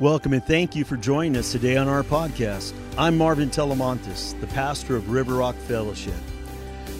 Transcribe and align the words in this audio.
Welcome 0.00 0.32
and 0.32 0.44
thank 0.44 0.74
you 0.74 0.84
for 0.84 0.96
joining 0.96 1.36
us 1.36 1.52
today 1.52 1.76
on 1.76 1.88
our 1.88 2.02
podcast. 2.02 2.72
I'm 2.98 3.16
Marvin 3.16 3.50
Telemontis, 3.50 4.38
the 4.40 4.48
pastor 4.48 4.96
of 4.96 5.10
River 5.10 5.34
Rock 5.34 5.54
Fellowship. 5.54 6.14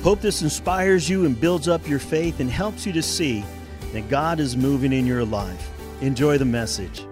Hope 0.03 0.21
this 0.21 0.43
inspires 0.43 1.09
you 1.09 1.27
and 1.27 1.41
builds 1.41 1.69
up 1.69 1.89
your 1.89 1.99
faith 1.99 2.41
and 2.41 2.51
helps 2.51 2.87
you 2.87 2.93
to 2.93 3.03
see 3.03 3.45
that 3.93 4.09
God 4.09 4.41
is 4.41 4.57
moving 4.57 4.93
in 4.93 5.07
your 5.07 5.25
life. 5.25 5.71
Enjoy 6.01 6.39
the 6.39 6.45
message. 6.45 7.05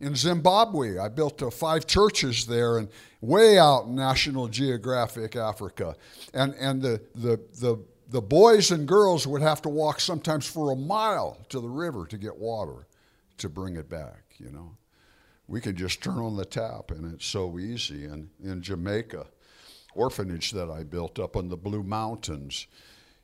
In 0.00 0.14
Zimbabwe, 0.14 0.98
I 0.98 1.08
built 1.08 1.42
uh, 1.42 1.50
five 1.50 1.86
churches 1.86 2.46
there 2.46 2.76
and 2.78 2.88
way 3.20 3.58
out 3.58 3.86
in 3.86 3.94
National 3.94 4.46
Geographic 4.46 5.36
Africa. 5.36 5.96
And, 6.34 6.54
and 6.54 6.82
the, 6.82 7.00
the, 7.14 7.40
the, 7.60 7.82
the 8.08 8.22
boys 8.22 8.70
and 8.70 8.86
girls 8.86 9.26
would 9.26 9.42
have 9.42 9.62
to 9.62 9.68
walk 9.68 10.00
sometimes 10.00 10.46
for 10.46 10.70
a 10.70 10.76
mile 10.76 11.38
to 11.48 11.60
the 11.60 11.68
river 11.68 12.06
to 12.06 12.18
get 12.18 12.36
water 12.36 12.86
to 13.38 13.48
bring 13.48 13.76
it 13.76 13.88
back, 13.88 14.22
you 14.38 14.50
know. 14.50 14.76
We 15.48 15.60
could 15.60 15.76
just 15.76 16.02
turn 16.02 16.18
on 16.18 16.36
the 16.36 16.44
tap 16.44 16.90
and 16.90 17.12
it's 17.12 17.26
so 17.26 17.58
easy. 17.58 18.04
And 18.04 18.30
in 18.42 18.62
Jamaica, 18.62 19.26
orphanage 19.94 20.52
that 20.52 20.70
I 20.70 20.82
built 20.82 21.18
up 21.18 21.36
in 21.36 21.48
the 21.48 21.56
Blue 21.56 21.82
Mountains, 21.82 22.66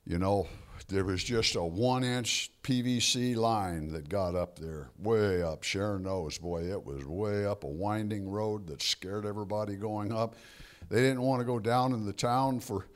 you 0.05 0.19
know, 0.19 0.47
there 0.89 1.05
was 1.05 1.23
just 1.23 1.55
a 1.55 1.63
one 1.63 2.05
inch 2.05 2.51
PVC 2.63 3.37
line 3.37 3.93
that 3.93 4.09
got 4.09 4.35
up 4.35 4.59
there, 4.59 4.91
way 4.99 5.43
up. 5.43 5.63
Sharon 5.63 6.03
knows, 6.03 6.39
boy, 6.39 6.63
it 6.71 6.85
was 6.85 7.05
way 7.05 7.45
up 7.45 7.65
a 7.65 7.69
winding 7.69 8.29
road 8.29 8.67
that 8.69 8.83
scared 8.83 9.27
everybody 9.27 9.77
going 9.77 10.13
up. 10.13 10.35
They 10.89 11.01
didn't 11.01 11.23
want 11.23 11.41
to 11.41 11.47
go 11.47 11.59
down 11.59 11.93
in 11.93 12.05
the 12.05 12.13
town 12.13 12.61
for 12.61 12.87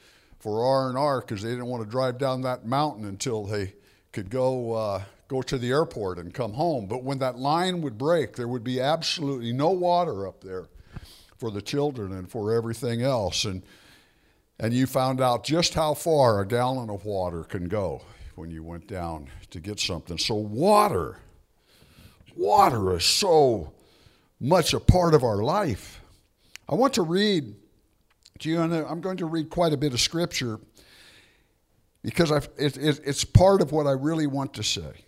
for 0.47 0.65
R 0.65 0.89
and 0.89 0.97
R 0.97 1.23
because 1.23 1.43
they 1.43 1.51
didn't 1.51 1.67
want 1.67 1.83
to 1.83 1.91
drive 1.91 2.19
down 2.19 2.43
that 2.43 2.65
mountain 2.65 3.05
until 3.05 3.45
they 3.47 3.75
could 4.13 4.31
go 4.31 4.75
uh, 4.75 5.03
go 5.27 5.43
to 5.43 5.59
the 5.59 5.71
airport 5.71 6.19
and 6.19 6.33
come 6.33 6.53
home. 6.53 6.87
But 6.87 7.03
when 7.03 7.19
that 7.19 7.37
line 7.37 7.83
would 7.83 7.99
break, 7.99 8.37
there 8.37 8.47
would 8.47 8.63
be 8.63 8.81
absolutely 8.81 9.53
no 9.53 9.71
water 9.71 10.25
up 10.25 10.45
there 10.45 10.67
for 11.37 11.51
the 11.51 11.61
children 11.61 12.13
and 12.13 12.31
for 12.31 12.55
everything 12.55 13.03
else. 13.03 13.45
And 13.45 13.65
and 14.61 14.73
you 14.73 14.87
found 14.87 15.21
out 15.21 15.43
just 15.43 15.75
how 15.75 15.95
far 15.95 16.41
a 16.41 16.47
gallon 16.47 16.91
of 16.91 17.05
water 17.05 17.43
can 17.43 17.67
go 17.67 18.03
when 18.37 18.53
you 18.53 18.63
went 18.63 18.87
down 18.87 19.27
to 19.51 19.59
get 19.59 19.81
something. 19.81 20.17
So, 20.17 20.37
water, 20.37 21.19
water 22.37 22.97
is 22.97 23.05
so 23.05 23.73
much 24.39 24.75
a 24.75 24.79
part 24.79 25.13
of 25.13 25.25
our 25.25 25.43
life. 25.43 26.01
I 26.69 26.77
want 26.77 26.95
to 26.95 27.03
read 27.03 27.57
and 28.45 28.75
I'm 28.75 29.01
going 29.01 29.17
to 29.19 29.27
read 29.27 29.51
quite 29.51 29.73
a 29.73 29.77
bit 29.77 29.93
of 29.93 30.01
scripture 30.01 30.59
because 32.03 32.31
it, 32.31 32.77
it, 32.77 33.01
it's 33.05 33.25
part 33.25 33.63
of 33.63 33.73
what 33.73 33.87
I 33.87 33.93
really 33.93 34.27
want 34.27 34.55
to 34.55 34.63
say. 34.63 35.05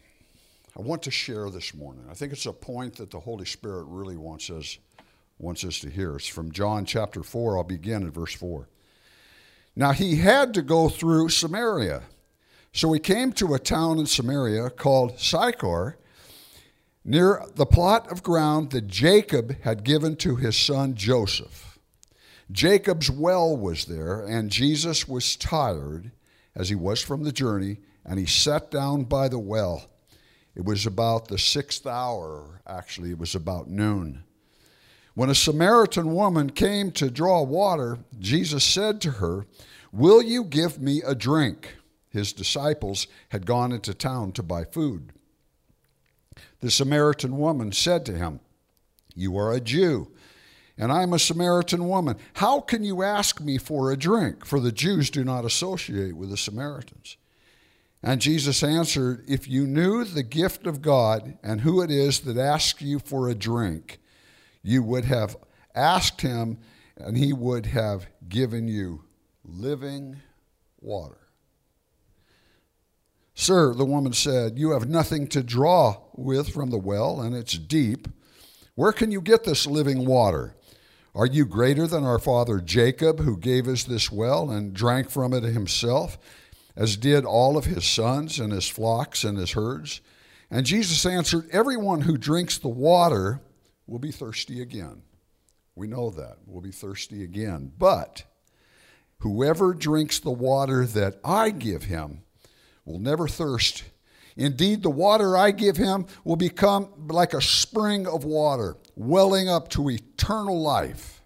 I 0.77 0.81
want 0.81 1.03
to 1.03 1.11
share 1.11 1.51
this 1.51 1.75
morning. 1.75 2.05
I 2.11 2.15
think 2.15 2.33
it's 2.33 2.47
a 2.47 2.53
point 2.53 2.97
that 2.97 3.11
the 3.11 3.21
Holy 3.21 3.45
Spirit 3.45 3.85
really 3.89 4.17
wants 4.17 4.49
us, 4.49 4.79
wants 5.39 5.65
us 5.65 5.81
to 5.81 5.91
hear. 5.91 6.17
It's 6.17 6.27
from 6.27 6.53
John 6.53 6.85
chapter 6.85 7.23
4. 7.23 7.59
I'll 7.59 7.65
begin 7.65 8.07
at 8.07 8.13
verse 8.13 8.35
4. 8.35 8.69
Now 9.77 9.93
he 9.93 10.17
had 10.17 10.55
to 10.55 10.63
go 10.63 10.89
through 10.89 11.29
Samaria. 11.29 12.03
So 12.73 12.93
he 12.93 13.01
came 13.01 13.33
to 13.35 13.55
a 13.55 13.59
town 13.59 13.99
in 13.99 14.07
Samaria 14.07 14.71
called 14.71 15.19
Sychar, 15.19 15.99
near 17.05 17.43
the 17.55 17.67
plot 17.67 18.11
of 18.11 18.23
ground 18.23 18.71
that 18.71 18.87
Jacob 18.87 19.61
had 19.63 19.85
given 19.85 20.17
to 20.17 20.37
his 20.37 20.57
son 20.57 20.95
Joseph. 20.95 21.68
Jacob's 22.51 23.11
well 23.11 23.57
was 23.57 23.85
there, 23.85 24.21
and 24.21 24.51
Jesus 24.51 25.07
was 25.07 25.37
tired, 25.37 26.13
as 26.55 26.69
he 26.69 26.75
was 26.75 27.03
from 27.03 27.25
the 27.25 27.33
journey, 27.33 27.79
and 28.05 28.19
he 28.19 28.27
sat 28.27 28.71
down 28.71 29.05
by 29.05 29.29
the 29.29 29.39
well. 29.39 29.89
It 30.55 30.65
was 30.65 30.87
about 30.87 31.29
the 31.29 31.39
sixth 31.39 31.87
hour, 31.87 32.61
actually, 32.67 33.11
it 33.11 33.19
was 33.19 33.35
about 33.35 33.69
noon. 33.69 34.25
When 35.15 35.31
a 35.31 35.35
Samaritan 35.35 36.15
woman 36.15 36.51
came 36.51 36.91
to 36.93 37.11
draw 37.11 37.43
water, 37.43 37.99
Jesus 38.19 38.65
said 38.65 39.01
to 39.03 39.11
her, 39.13 39.47
Will 39.93 40.23
you 40.23 40.45
give 40.45 40.81
me 40.81 41.03
a 41.03 41.15
drink? 41.15 41.77
His 42.09 42.33
disciples 42.33 43.07
had 43.29 43.47
gone 43.47 43.73
into 43.73 43.93
town 43.95 44.33
to 44.33 44.43
buy 44.43 44.65
food. 44.65 45.13
The 46.61 46.71
Samaritan 46.71 47.37
woman 47.37 47.73
said 47.73 48.07
to 48.07 48.13
him, 48.13 48.41
You 49.15 49.37
are 49.37 49.53
a 49.53 49.61
Jew, 49.61 50.11
and 50.79 50.93
I 50.93 51.03
am 51.03 51.13
a 51.13 51.19
Samaritan 51.19 51.89
woman. 51.89 52.17
How 52.35 52.61
can 52.61 52.85
you 52.85 53.03
ask 53.03 53.41
me 53.41 53.59
for 53.59 53.91
a 53.91 53.97
drink? 53.97 54.47
For 54.47 54.61
the 54.61 54.73
Jews 54.73 55.11
do 55.11 55.25
not 55.25 55.45
associate 55.45 56.17
with 56.17 56.31
the 56.31 56.37
Samaritans. 56.37 57.17
And 58.03 58.21
Jesus 58.21 58.63
answered, 58.63 59.25
If 59.27 59.49
you 59.49 59.67
knew 59.67 60.05
the 60.05 60.23
gift 60.23 60.67
of 60.69 60.81
God 60.81 61.37
and 61.43 61.63
who 61.63 61.83
it 61.83 61.91
is 61.91 62.21
that 62.21 62.39
asks 62.39 62.81
you 62.81 63.01
for 63.01 63.29
a 63.29 63.35
drink, 63.35 63.99
you 64.63 64.85
would 64.85 65.05
have 65.05 65.37
asked 65.75 66.21
him, 66.21 66.59
and 66.97 67.17
he 67.17 67.33
would 67.33 67.67
have 67.67 68.07
given 68.29 68.69
you 68.69 69.05
living 69.45 70.19
water. 70.81 71.19
Sir, 73.35 73.75
the 73.75 73.85
woman 73.85 74.13
said, 74.13 74.59
You 74.59 74.71
have 74.73 74.89
nothing 74.89 75.27
to 75.29 75.43
draw 75.43 76.03
with 76.15 76.51
from 76.51 76.71
the 76.71 76.79
well, 76.79 77.21
and 77.21 77.35
it's 77.35 77.59
deep. 77.59 78.09
Where 78.75 78.93
can 78.93 79.11
you 79.11 79.21
get 79.21 79.43
this 79.43 79.67
living 79.67 80.07
water? 80.07 80.55
Are 81.15 81.27
you 81.27 81.47
greater 81.47 81.87
than 81.87 82.05
our 82.05 82.19
father 82.19 82.61
Jacob, 82.61 83.21
who 83.21 83.37
gave 83.37 83.67
us 83.67 83.85
this 83.85 84.13
well 84.13 84.51
and 84.51 84.75
drank 84.75 85.11
from 85.11 85.33
it 85.33 85.43
himself, 85.43 86.19
as 86.77 86.97
did 86.97 87.25
all 87.25 87.57
of 87.57 87.65
his 87.65 87.85
sons 87.85 88.39
and 88.39 88.53
his 88.53 88.69
flocks 88.69 89.25
and 89.25 89.39
his 89.39 89.53
herds? 89.53 90.01
And 90.51 90.65
Jesus 90.65 91.05
answered, 91.05 91.49
Everyone 91.51 92.03
who 92.03 92.17
drinks 92.17 92.59
the 92.59 92.69
water 92.69 93.41
will 93.87 93.99
be 93.99 94.13
thirsty 94.13 94.63
again. 94.63 95.03
We 95.75 95.87
know 95.87 96.11
that. 96.11 96.39
We'll 96.47 96.63
be 96.63 96.73
thirsty 96.73 97.23
again. 97.23 97.73
But 97.79 98.25
whoever 99.19 99.75
drinks 99.75 100.19
the 100.19 100.31
water 100.31 100.85
that 100.87 101.19
I 101.25 101.51
give 101.51 101.85
him 101.85 102.23
will 102.85 102.99
never 102.99 103.29
thirst. 103.29 103.85
Indeed, 104.37 104.83
the 104.83 104.91
water 104.91 105.37
I 105.37 105.51
give 105.51 105.77
him 105.77 106.07
will 106.25 106.37
become 106.37 107.09
like 107.09 107.35
a 107.35 107.43
spring 107.43 108.07
of 108.07 108.25
water, 108.25 108.77
welling 108.99 109.49
up 109.49 109.69
to 109.69 109.91
eternal 109.91 110.61
life. 110.61 111.23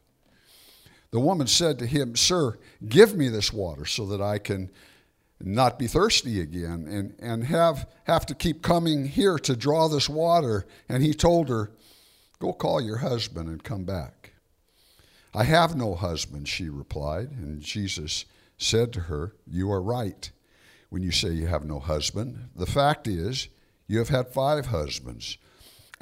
The 1.11 1.21
woman 1.21 1.47
said 1.47 1.79
to 1.79 1.87
him, 1.87 2.17
Sir, 2.17 2.59
give 2.87 3.17
me 3.17 3.29
this 3.29 3.53
water 3.53 3.85
so 3.85 4.07
that 4.07 4.21
I 4.21 4.39
can 4.39 4.71
not 5.41 5.79
be 5.79 5.87
thirsty 5.87 6.41
again 6.41 6.87
and, 6.89 7.15
and 7.19 7.45
have, 7.45 7.89
have 8.05 8.27
to 8.27 8.35
keep 8.35 8.63
coming 8.63 9.07
here 9.07 9.39
to 9.39 9.57
draw 9.57 9.89
this 9.89 10.09
water. 10.09 10.67
And 10.89 11.03
he 11.03 11.15
told 11.15 11.49
her, 11.49 11.73
Go 12.39 12.53
call 12.53 12.81
your 12.81 12.99
husband 12.99 13.49
and 13.49 13.63
come 13.63 13.85
back. 13.85 14.33
I 15.35 15.45
have 15.45 15.77
no 15.77 15.95
husband, 15.95 16.49
she 16.49 16.69
replied. 16.69 17.31
And 17.31 17.61
Jesus 17.61 18.25
said 18.59 18.93
to 18.93 19.01
her, 19.01 19.35
You 19.47 19.71
are 19.71 19.83
right 19.83 20.31
when 20.91 21.03
you 21.03 21.13
say 21.13 21.31
you 21.31 21.47
have 21.47 21.65
no 21.65 21.79
husband. 21.79 22.51
The 22.55 22.67
fact 22.67 23.07
is, 23.07 23.49
you 23.87 23.99
have 23.99 24.09
had 24.09 24.29
five 24.29 24.67
husbands. 24.67 25.39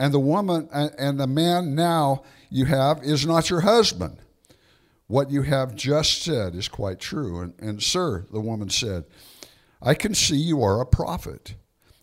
And 0.00 0.14
the 0.14 0.18
woman 0.18 0.66
and 0.72 1.20
the 1.20 1.26
man 1.26 1.74
now 1.74 2.22
you 2.48 2.64
have 2.64 3.04
is 3.04 3.26
not 3.26 3.50
your 3.50 3.60
husband. 3.60 4.16
What 5.08 5.30
you 5.30 5.42
have 5.42 5.74
just 5.74 6.22
said 6.22 6.54
is 6.54 6.68
quite 6.68 7.00
true. 7.00 7.42
And, 7.42 7.52
and 7.60 7.82
sir, 7.82 8.24
the 8.32 8.40
woman 8.40 8.70
said, 8.70 9.04
I 9.82 9.92
can 9.92 10.14
see 10.14 10.36
you 10.36 10.62
are 10.62 10.80
a 10.80 10.86
prophet. 10.86 11.54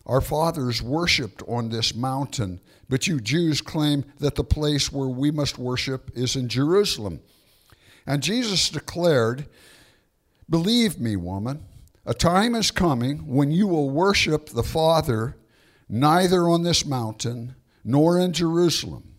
Our 0.06 0.20
fathers 0.20 0.80
worshiped 0.80 1.42
on 1.48 1.70
this 1.70 1.92
mountain, 1.92 2.60
but 2.88 3.08
you 3.08 3.20
Jews 3.20 3.60
claim 3.60 4.04
that 4.20 4.36
the 4.36 4.44
place 4.44 4.92
where 4.92 5.08
we 5.08 5.32
must 5.32 5.58
worship 5.58 6.12
is 6.14 6.36
in 6.36 6.48
Jerusalem. 6.48 7.18
And 8.06 8.22
Jesus 8.22 8.70
declared, 8.70 9.48
Believe 10.48 11.00
me, 11.00 11.16
woman, 11.16 11.64
a 12.06 12.14
time 12.14 12.54
is 12.54 12.70
coming 12.70 13.26
when 13.26 13.50
you 13.50 13.66
will 13.66 13.90
worship 13.90 14.50
the 14.50 14.62
Father 14.62 15.36
neither 15.88 16.48
on 16.48 16.62
this 16.62 16.86
mountain 16.86 17.56
nor 17.88 18.20
in 18.20 18.34
Jerusalem. 18.34 19.14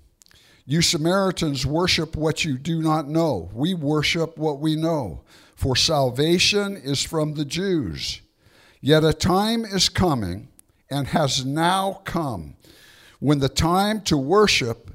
You 0.64 0.84
Samaritans 0.84 1.66
worship 1.66 2.16
what 2.16 2.46
you 2.46 2.60
do 2.60 2.84
not 2.84 3.10
know. 3.10 3.50
We 3.52 3.74
worship 3.74 4.38
what 4.38 4.60
we 4.60 4.76
know, 4.76 5.24
for 5.56 5.76
salvation 5.76 6.78
is 6.78 7.04
from 7.04 7.34
the 7.34 7.46
Jews. 7.46 8.22
Yet 8.80 9.04
a 9.04 9.12
time 9.12 9.66
is 9.66 9.90
coming 9.90 10.50
and 10.90 11.08
has 11.08 11.44
now 11.44 12.02
come 12.06 12.56
when 13.20 13.40
the 13.40 13.50
time 13.50 14.02
to 14.02 14.16
worship, 14.16 14.92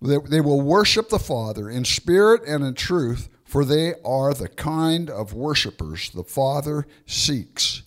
they 0.00 0.40
will 0.40 0.60
worship 0.60 1.08
the 1.08 1.18
Father 1.20 1.70
in 1.70 1.84
spirit 1.84 2.42
and 2.46 2.64
in 2.64 2.74
truth, 2.74 3.28
for 3.44 3.64
they 3.64 3.94
are 4.04 4.34
the 4.34 4.48
kind 4.48 5.08
of 5.08 5.32
worshipers 5.32 6.10
the 6.10 6.24
Father 6.24 6.84
seeks. 7.06 7.82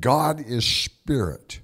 God 0.00 0.44
is 0.44 0.66
spirit, 0.66 1.60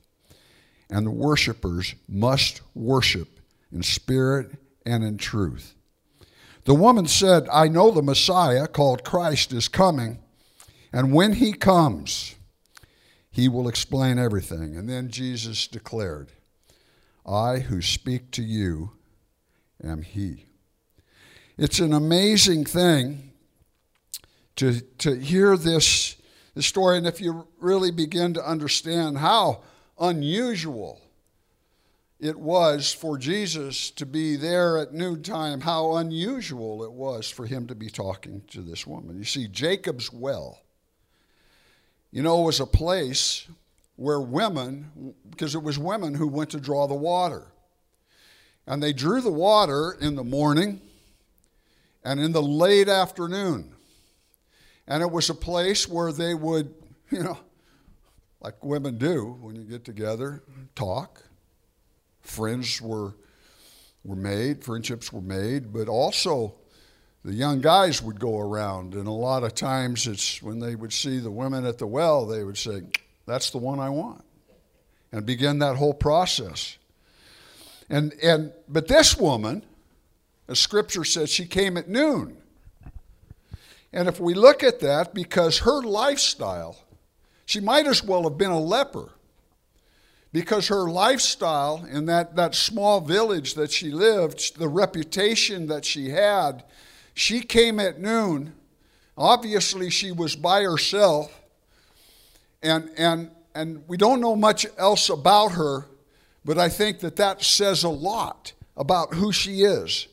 and 0.90 1.06
the 1.06 1.10
worshipers 1.10 1.94
must 2.08 2.60
worship 2.74 3.40
in 3.72 3.82
spirit 3.82 4.52
and 4.84 5.04
in 5.04 5.16
truth. 5.16 5.74
The 6.64 6.74
woman 6.74 7.06
said, 7.06 7.48
I 7.52 7.68
know 7.68 7.90
the 7.90 8.02
Messiah, 8.02 8.66
called 8.66 9.04
Christ, 9.04 9.52
is 9.52 9.68
coming, 9.68 10.18
and 10.92 11.12
when 11.12 11.34
he 11.34 11.52
comes, 11.52 12.34
he 13.30 13.48
will 13.48 13.68
explain 13.68 14.18
everything. 14.18 14.76
And 14.76 14.88
then 14.88 15.08
Jesus 15.08 15.66
declared, 15.66 16.32
I 17.24 17.60
who 17.60 17.80
speak 17.80 18.30
to 18.32 18.42
you 18.42 18.92
am 19.82 20.02
He. 20.02 20.46
It's 21.56 21.78
an 21.78 21.92
amazing 21.92 22.64
thing 22.64 23.32
to, 24.56 24.80
to 24.98 25.14
hear 25.14 25.56
this, 25.56 26.16
this 26.54 26.66
story, 26.66 26.98
and 26.98 27.06
if 27.06 27.20
you 27.20 27.46
really 27.60 27.90
begin 27.90 28.34
to 28.34 28.46
understand 28.46 29.18
how 29.18 29.62
unusual 30.00 31.00
it 32.20 32.38
was 32.38 32.92
for 32.92 33.16
Jesus 33.16 33.90
to 33.92 34.04
be 34.04 34.36
there 34.36 34.76
at 34.76 34.92
noontime, 34.92 35.62
how 35.62 35.96
unusual 35.96 36.84
it 36.84 36.92
was 36.92 37.30
for 37.30 37.46
him 37.46 37.66
to 37.68 37.74
be 37.74 37.88
talking 37.88 38.42
to 38.48 38.60
this 38.60 38.86
woman. 38.86 39.16
You 39.16 39.24
see, 39.24 39.48
Jacob's 39.48 40.12
well, 40.12 40.60
you 42.12 42.22
know, 42.22 42.42
was 42.42 42.60
a 42.60 42.66
place 42.66 43.48
where 43.96 44.20
women, 44.20 45.14
because 45.30 45.54
it 45.54 45.62
was 45.62 45.78
women 45.78 46.14
who 46.14 46.28
went 46.28 46.50
to 46.50 46.60
draw 46.60 46.86
the 46.86 46.94
water. 46.94 47.46
And 48.66 48.82
they 48.82 48.92
drew 48.92 49.22
the 49.22 49.30
water 49.30 49.96
in 49.98 50.14
the 50.14 50.24
morning 50.24 50.80
and 52.04 52.20
in 52.20 52.32
the 52.32 52.42
late 52.42 52.88
afternoon. 52.88 53.74
And 54.86 55.02
it 55.02 55.10
was 55.10 55.30
a 55.30 55.34
place 55.34 55.88
where 55.88 56.12
they 56.12 56.34
would, 56.34 56.74
you 57.10 57.22
know, 57.22 57.38
like 58.40 58.64
women 58.64 58.98
do 58.98 59.36
when 59.40 59.56
you 59.56 59.62
get 59.62 59.84
together, 59.84 60.42
talk 60.74 61.22
friends 62.22 62.80
were 62.80 63.14
were 64.02 64.16
made, 64.16 64.64
friendships 64.64 65.12
were 65.12 65.20
made, 65.20 65.72
but 65.72 65.86
also 65.86 66.54
the 67.22 67.34
young 67.34 67.60
guys 67.60 68.00
would 68.00 68.18
go 68.18 68.38
around, 68.38 68.94
and 68.94 69.06
a 69.06 69.12
lot 69.12 69.44
of 69.44 69.54
times 69.54 70.06
it's 70.06 70.42
when 70.42 70.58
they 70.58 70.74
would 70.74 70.92
see 70.92 71.18
the 71.18 71.30
women 71.30 71.66
at 71.66 71.76
the 71.76 71.86
well, 71.86 72.24
they 72.24 72.42
would 72.42 72.56
say, 72.56 72.82
"That's 73.26 73.50
the 73.50 73.58
one 73.58 73.78
I 73.78 73.90
want," 73.90 74.24
and 75.12 75.26
begin 75.26 75.58
that 75.58 75.76
whole 75.76 75.92
process. 75.92 76.78
And 77.90 78.14
and 78.22 78.52
but 78.68 78.88
this 78.88 79.18
woman, 79.18 79.66
as 80.48 80.58
Scripture 80.58 81.04
says, 81.04 81.28
she 81.28 81.44
came 81.44 81.76
at 81.76 81.88
noon. 81.88 82.38
And 83.92 84.08
if 84.08 84.20
we 84.20 84.34
look 84.34 84.62
at 84.62 84.80
that, 84.80 85.12
because 85.12 85.58
her 85.58 85.82
lifestyle, 85.82 86.76
she 87.50 87.58
might 87.58 87.88
as 87.88 88.04
well 88.04 88.22
have 88.22 88.38
been 88.38 88.52
a 88.52 88.60
leper 88.60 89.10
because 90.32 90.68
her 90.68 90.88
lifestyle 90.88 91.84
in 91.90 92.06
that, 92.06 92.36
that 92.36 92.54
small 92.54 93.00
village 93.00 93.54
that 93.54 93.72
she 93.72 93.90
lived, 93.90 94.56
the 94.56 94.68
reputation 94.68 95.66
that 95.66 95.84
she 95.84 96.10
had, 96.10 96.62
she 97.12 97.40
came 97.40 97.80
at 97.80 97.98
noon. 97.98 98.52
Obviously, 99.18 99.90
she 99.90 100.12
was 100.12 100.36
by 100.36 100.62
herself, 100.62 101.40
and, 102.62 102.88
and, 102.96 103.32
and 103.52 103.82
we 103.88 103.96
don't 103.96 104.20
know 104.20 104.36
much 104.36 104.64
else 104.78 105.08
about 105.08 105.48
her, 105.48 105.86
but 106.44 106.56
I 106.56 106.68
think 106.68 107.00
that 107.00 107.16
that 107.16 107.42
says 107.42 107.82
a 107.82 107.88
lot 107.88 108.52
about 108.76 109.14
who 109.14 109.32
she 109.32 109.62
is. 109.62 110.06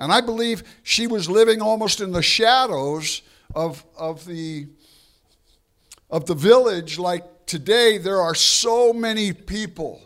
And 0.00 0.10
I 0.10 0.20
believe 0.20 0.64
she 0.82 1.06
was 1.06 1.30
living 1.30 1.62
almost 1.62 2.00
in 2.00 2.10
the 2.10 2.22
shadows 2.22 3.22
of, 3.54 3.84
of, 3.96 4.26
the, 4.26 4.66
of 6.12 6.26
the 6.26 6.34
village 6.34 6.98
like 6.98 7.24
today 7.46 7.96
there 7.96 8.20
are 8.20 8.34
so 8.34 8.92
many 8.92 9.32
people 9.32 10.02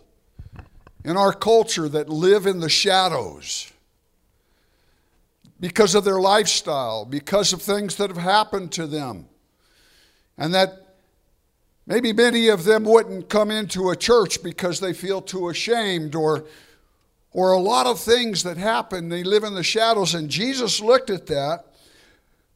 in 1.04 1.16
our 1.16 1.32
culture 1.32 1.88
that 1.88 2.08
live 2.08 2.46
in 2.46 2.60
the 2.60 2.68
shadows 2.68 3.72
because 5.58 5.94
of 5.94 6.04
their 6.04 6.20
lifestyle, 6.20 7.04
because 7.04 7.52
of 7.52 7.60
things 7.60 7.96
that 7.96 8.08
have 8.08 8.22
happened 8.22 8.70
to 8.70 8.86
them. 8.86 9.26
And 10.38 10.54
that 10.54 10.86
maybe 11.86 12.12
many 12.12 12.48
of 12.48 12.64
them 12.64 12.84
wouldn't 12.84 13.28
come 13.28 13.50
into 13.50 13.90
a 13.90 13.96
church 13.96 14.42
because 14.42 14.78
they 14.78 14.92
feel 14.92 15.20
too 15.20 15.48
ashamed 15.48 16.14
or 16.14 16.44
or 17.32 17.52
a 17.52 17.58
lot 17.58 17.86
of 17.86 18.00
things 18.00 18.44
that 18.44 18.56
happen. 18.56 19.10
They 19.10 19.22
live 19.22 19.44
in 19.44 19.54
the 19.54 19.62
shadows. 19.62 20.14
And 20.14 20.30
Jesus 20.30 20.80
looked 20.80 21.10
at 21.10 21.26
that, 21.26 21.66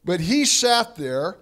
but 0.03 0.21
he 0.21 0.43
sat 0.43 0.95
there 0.95 1.37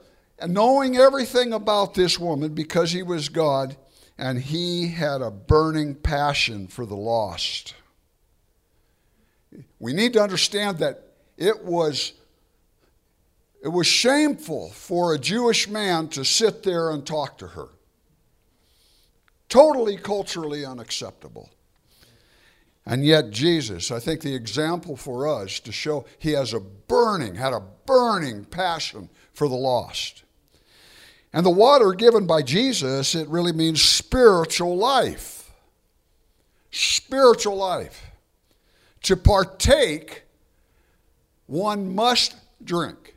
knowing 0.48 0.98
everything 0.98 1.54
about 1.54 1.94
this 1.94 2.20
woman 2.20 2.54
because 2.54 2.92
he 2.92 3.04
was 3.04 3.30
God, 3.30 3.76
and 4.18 4.40
he 4.40 4.90
had 4.90 5.22
a 5.22 5.32
burning 5.32 5.96
passion 5.96 6.68
for 6.68 6.86
the 6.86 6.96
lost. 6.96 7.74
We 9.80 9.94
need 9.94 10.14
to 10.14 10.22
understand 10.22 10.80
that 10.80 11.04
it 11.38 11.64
was 11.64 12.14
it 13.62 13.70
was 13.70 13.88
shameful 13.88 14.70
for 14.70 15.14
a 15.14 15.20
Jewish 15.20 15.68
man 15.68 16.08
to 16.10 16.24
sit 16.24 16.64
there 16.64 16.92
and 16.92 17.06
talk 17.06 17.38
to 17.40 17.48
her. 17.48 17.68
Totally 19.50 19.98
culturally 19.98 20.66
unacceptable. 20.66 21.50
And 22.86 23.06
yet, 23.06 23.32
Jesus, 23.32 23.92
I 23.92 24.00
think 24.00 24.22
the 24.22 24.34
example 24.34 24.96
for 24.96 25.28
us 25.28 25.60
to 25.62 25.72
show 25.72 26.06
he 26.18 26.32
has 26.32 26.54
a 26.54 26.60
burning, 26.60 27.36
had 27.36 27.54
a 27.54 27.64
burning 27.86 28.46
passion 28.46 29.10
for 29.34 29.48
the 29.48 29.56
lost. 29.56 30.24
And 31.31 31.46
the 31.46 31.52
water 31.52 31.94
given 31.94 32.26
by 32.26 32.42
Jesus, 32.42 33.14
it 33.14 33.28
really 33.28 33.52
means 33.54 33.81
spiritual 33.81 34.76
life. 34.78 35.52
Spiritual 36.72 37.56
life. 37.56 38.06
To 39.04 39.16
partake, 39.16 40.24
one 41.46 41.94
must 41.94 42.36
drink. 42.64 43.16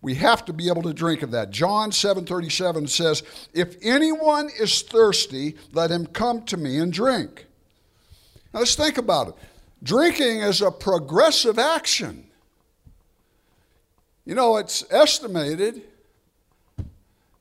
We 0.00 0.14
have 0.14 0.44
to 0.44 0.52
be 0.52 0.68
able 0.68 0.82
to 0.82 0.92
drink 0.92 1.22
of 1.22 1.32
that. 1.32 1.50
John 1.50 1.90
7:37 1.90 2.86
says, 2.86 3.24
"If 3.52 3.76
anyone 3.82 4.50
is 4.50 4.82
thirsty, 4.82 5.56
let 5.72 5.90
him 5.90 6.06
come 6.06 6.44
to 6.44 6.56
me 6.56 6.78
and 6.78 6.92
drink." 6.92 7.46
Now 8.54 8.60
let's 8.60 8.76
think 8.76 8.98
about 8.98 9.28
it. 9.28 9.34
Drinking 9.82 10.40
is 10.40 10.62
a 10.62 10.70
progressive 10.70 11.58
action. 11.58 12.30
You 14.24 14.34
know, 14.34 14.56
it's 14.56 14.84
estimated 14.90 15.82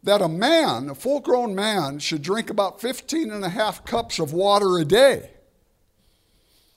that 0.05 0.21
a 0.21 0.29
man, 0.29 0.89
a 0.89 0.95
full 0.95 1.19
grown 1.19 1.55
man, 1.55 1.97
should 1.97 2.21
drink 2.21 2.51
about 2.51 2.79
15 2.79 3.31
and 3.31 3.43
a 3.43 3.49
half 3.49 3.83
cups 3.83 4.19
of 4.19 4.33
water 4.33 4.77
a 4.77 4.85
day. 4.85 5.31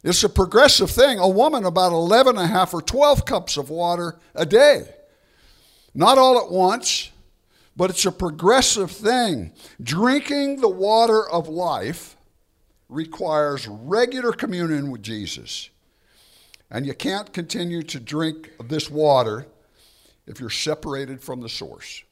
It's 0.02 0.24
a 0.24 0.30
progressive 0.30 0.90
thing. 0.90 1.18
A 1.18 1.28
woman, 1.28 1.66
about 1.66 1.92
11 1.92 2.36
and 2.36 2.44
a 2.44 2.48
half 2.48 2.72
or 2.72 2.80
12 2.80 3.26
cups 3.26 3.58
of 3.58 3.68
water 3.68 4.18
a 4.34 4.46
day. 4.46 4.94
Not 5.94 6.16
all 6.16 6.38
at 6.38 6.50
once, 6.50 7.10
but 7.76 7.90
it's 7.90 8.06
a 8.06 8.12
progressive 8.12 8.90
thing. 8.90 9.52
Drinking 9.82 10.62
the 10.62 10.68
water 10.68 11.28
of 11.28 11.48
life 11.48 12.16
requires 12.88 13.68
regular 13.68 14.32
communion 14.32 14.90
with 14.90 15.02
Jesus. 15.02 15.68
And 16.70 16.86
you 16.86 16.94
can't 16.94 17.32
continue 17.34 17.82
to 17.82 18.00
drink 18.00 18.52
this 18.64 18.90
water 18.90 19.46
if 20.26 20.40
you're 20.40 20.48
separated 20.48 21.22
from 21.22 21.42
the 21.42 21.48
source. 21.50 22.04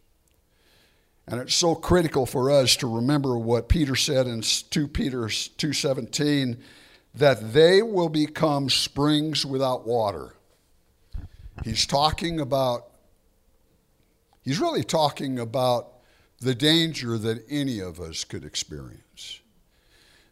And 1.28 1.40
it's 1.40 1.54
so 1.54 1.74
critical 1.74 2.24
for 2.24 2.50
us 2.50 2.76
to 2.76 2.86
remember 2.86 3.36
what 3.36 3.68
Peter 3.68 3.96
said 3.96 4.26
in 4.26 4.42
2 4.42 4.86
Peter 4.88 5.26
2:17 5.26 6.58
that 7.14 7.52
they 7.52 7.82
will 7.82 8.08
become 8.08 8.70
springs 8.70 9.44
without 9.44 9.86
water. 9.86 10.34
He's 11.64 11.86
talking 11.86 12.38
about 12.38 12.90
he's 14.42 14.60
really 14.60 14.84
talking 14.84 15.38
about 15.38 15.94
the 16.40 16.54
danger 16.54 17.18
that 17.18 17.44
any 17.48 17.80
of 17.80 17.98
us 17.98 18.22
could 18.22 18.44
experience. 18.44 19.40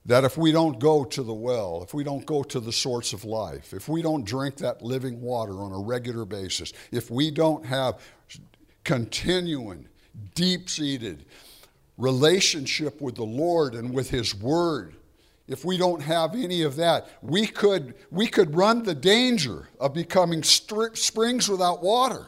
That 0.06 0.22
if 0.22 0.36
we 0.36 0.52
don't 0.52 0.78
go 0.78 1.02
to 1.02 1.22
the 1.22 1.34
well, 1.34 1.82
if 1.82 1.94
we 1.94 2.04
don't 2.04 2.26
go 2.26 2.42
to 2.42 2.60
the 2.60 2.72
source 2.72 3.14
of 3.14 3.24
life, 3.24 3.72
if 3.72 3.88
we 3.88 4.02
don't 4.02 4.24
drink 4.24 4.56
that 4.56 4.82
living 4.82 5.22
water 5.22 5.62
on 5.62 5.72
a 5.72 5.78
regular 5.78 6.26
basis, 6.26 6.74
if 6.92 7.10
we 7.10 7.30
don't 7.30 7.64
have 7.64 7.98
continuing 8.84 9.88
deep 10.34 10.68
seated 10.68 11.24
relationship 11.96 13.00
with 13.00 13.14
the 13.14 13.24
Lord 13.24 13.74
and 13.74 13.92
with 13.92 14.10
His 14.10 14.34
Word, 14.34 14.94
if 15.46 15.64
we 15.64 15.76
don't 15.76 16.00
have 16.02 16.34
any 16.34 16.62
of 16.62 16.76
that, 16.76 17.08
we 17.22 17.46
could, 17.46 17.94
we 18.10 18.26
could 18.26 18.56
run 18.56 18.82
the 18.82 18.94
danger 18.94 19.68
of 19.78 19.94
becoming 19.94 20.42
springs 20.42 21.48
without 21.48 21.82
water. 21.82 22.26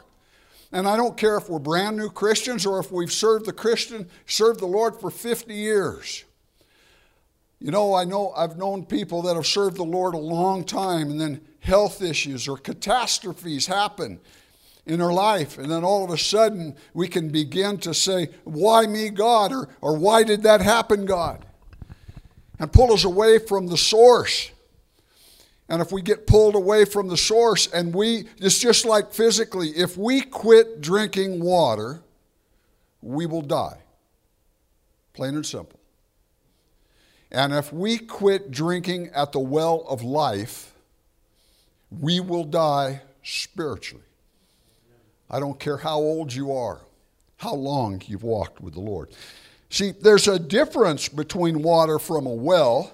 And 0.73 0.87
I 0.87 0.97
don't 0.97 1.17
care 1.17 1.37
if 1.37 1.49
we're 1.49 1.59
brand 1.59 1.97
new 1.97 2.11
Christians 2.11 2.67
or 2.67 2.79
if 2.79 2.93
we've 2.93 3.13
served 3.13 3.47
the 3.47 3.53
Christian, 3.53 4.09
served 4.27 4.61
the 4.61 4.67
Lord 4.67 5.01
for 5.01 5.11
50 5.11 5.55
years. 5.55 6.25
You 7.59 7.71
know, 7.71 7.95
I 7.95 8.05
know 8.05 8.33
I've 8.37 8.59
known 8.59 8.85
people 8.85 9.23
that 9.23 9.37
have 9.37 9.47
served 9.47 9.79
the 9.79 9.85
Lord 9.85 10.15
a 10.15 10.19
long 10.19 10.65
time 10.65 11.11
and 11.11 11.19
then 11.21 11.41
health 11.61 12.03
issues 12.03 12.47
or 12.47 12.59
catastrophes 12.59 13.67
happen 13.67 14.21
in 14.87 15.01
our 15.01 15.13
life. 15.13 15.59
And 15.59 15.71
then 15.71 15.85
all 15.85 16.05
of 16.05 16.11
a 16.11 16.19
sudden, 16.19 16.77
we 16.95 17.09
can 17.09 17.29
begin 17.29 17.79
to 17.79 17.93
say, 17.93 18.29
Why 18.45 18.87
me, 18.87 19.11
God? 19.11 19.53
Or, 19.53 19.69
or 19.81 19.97
why 19.97 20.23
did 20.23 20.45
that 20.45 20.61
happen, 20.61 21.05
God? 21.05 21.45
And 22.59 22.73
pull 22.73 22.93
us 22.93 23.05
away 23.05 23.39
from 23.39 23.67
the 23.67 23.77
source. 23.77 24.51
And 25.69 25.83
if 25.83 25.91
we 25.91 26.01
get 26.01 26.29
pulled 26.29 26.55
away 26.55 26.85
from 26.85 27.09
the 27.09 27.17
source, 27.17 27.67
and 27.67 27.93
we, 27.93 28.29
it's 28.39 28.59
just 28.59 28.85
like 28.85 29.13
physically, 29.13 29.71
if 29.71 29.97
we 29.97 30.21
quit 30.21 30.81
drinking 30.81 31.41
water, 31.41 32.03
we 33.03 33.27
will 33.27 33.43
die. 33.43 33.79
Plain 35.13 35.35
and 35.35 35.45
simple. 35.45 35.81
And 37.33 37.53
if 37.53 37.73
we 37.73 37.99
quit 37.99 38.53
drinking 38.53 39.11
at 39.13 39.33
the 39.33 39.41
well 39.41 39.85
of 39.89 40.03
life, 40.05 40.73
we 41.91 42.21
will 42.21 42.45
die 42.45 43.03
spiritually. 43.25 44.06
I 45.31 45.41
don't 45.41 45.59
care 45.59 45.77
how 45.77 45.99
old 45.99 46.33
you 46.33 46.53
are, 46.53 46.81
how 47.37 47.55
long 47.55 48.03
you've 48.07 48.23
walked 48.23 48.61
with 48.61 48.75
the 48.75 48.81
Lord. 48.81 49.11
See, 49.71 49.93
there's 49.93 50.29
a 50.29 50.39
difference 50.39 51.09
between 51.09 51.63
water 51.63 51.99
from 51.99 52.27
a 52.27 52.35
well 52.35 52.93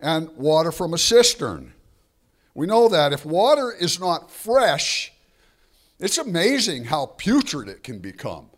and 0.00 0.30
water 0.36 0.72
from 0.72 0.94
a 0.94 0.98
cistern. 0.98 1.74
We 2.54 2.66
know 2.66 2.88
that 2.88 3.12
if 3.12 3.26
water 3.26 3.72
is 3.72 4.00
not 4.00 4.30
fresh, 4.30 5.12
it's 6.00 6.18
amazing 6.18 6.84
how 6.84 7.06
putrid 7.16 7.68
it 7.68 7.82
can 7.82 7.98
become. 7.98 8.48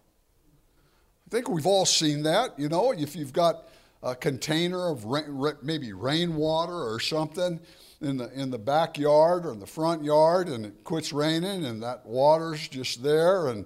I 1.27 1.31
think 1.31 1.49
we've 1.49 1.67
all 1.67 1.87
seen 1.87 2.23
that. 2.25 2.59
You 2.59 2.69
know, 2.69 2.93
if 2.93 3.17
you've 3.17 3.33
got 3.33 3.69
a 4.03 4.15
container 4.15 4.89
of 4.89 5.05
rain, 5.05 5.55
maybe 5.63 5.93
rainwater 5.93 6.73
or 6.73 7.01
something 7.01 7.61
in 8.01 8.17
the, 8.17 8.33
in 8.33 8.51
the 8.51 8.59
backyard 8.59 9.45
or 9.45 9.53
in 9.53 9.61
the 9.61 9.67
front 9.67 10.03
yard 10.03 10.49
and 10.49 10.67
it 10.67 10.85
quits 10.85 11.13
raining 11.13 11.65
and 11.65 11.83
that 11.83 12.05
water's 12.07 12.67
just 12.69 13.03
there 13.03 13.49
and 13.49 13.65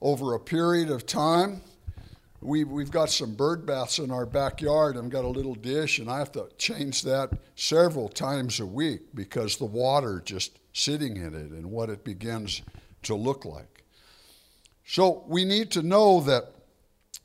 over 0.00 0.34
a 0.34 0.40
period 0.40 0.90
of 0.90 1.06
time 1.06 1.60
we, 2.40 2.64
we've 2.64 2.90
got 2.90 3.10
some 3.10 3.34
bird 3.34 3.66
baths 3.66 3.98
in 3.98 4.10
our 4.10 4.26
backyard. 4.26 4.96
I've 4.96 5.10
got 5.10 5.24
a 5.24 5.28
little 5.28 5.54
dish, 5.54 5.98
and 5.98 6.08
I 6.08 6.18
have 6.18 6.30
to 6.32 6.48
change 6.56 7.02
that 7.02 7.30
several 7.56 8.08
times 8.08 8.60
a 8.60 8.66
week 8.66 9.00
because 9.14 9.56
the 9.56 9.64
water 9.64 10.22
just 10.24 10.58
sitting 10.72 11.16
in 11.16 11.34
it 11.34 11.50
and 11.50 11.66
what 11.66 11.90
it 11.90 12.04
begins 12.04 12.62
to 13.02 13.16
look 13.16 13.44
like. 13.44 13.84
So 14.86 15.24
we 15.26 15.44
need 15.44 15.72
to 15.72 15.82
know 15.82 16.20
that 16.22 16.52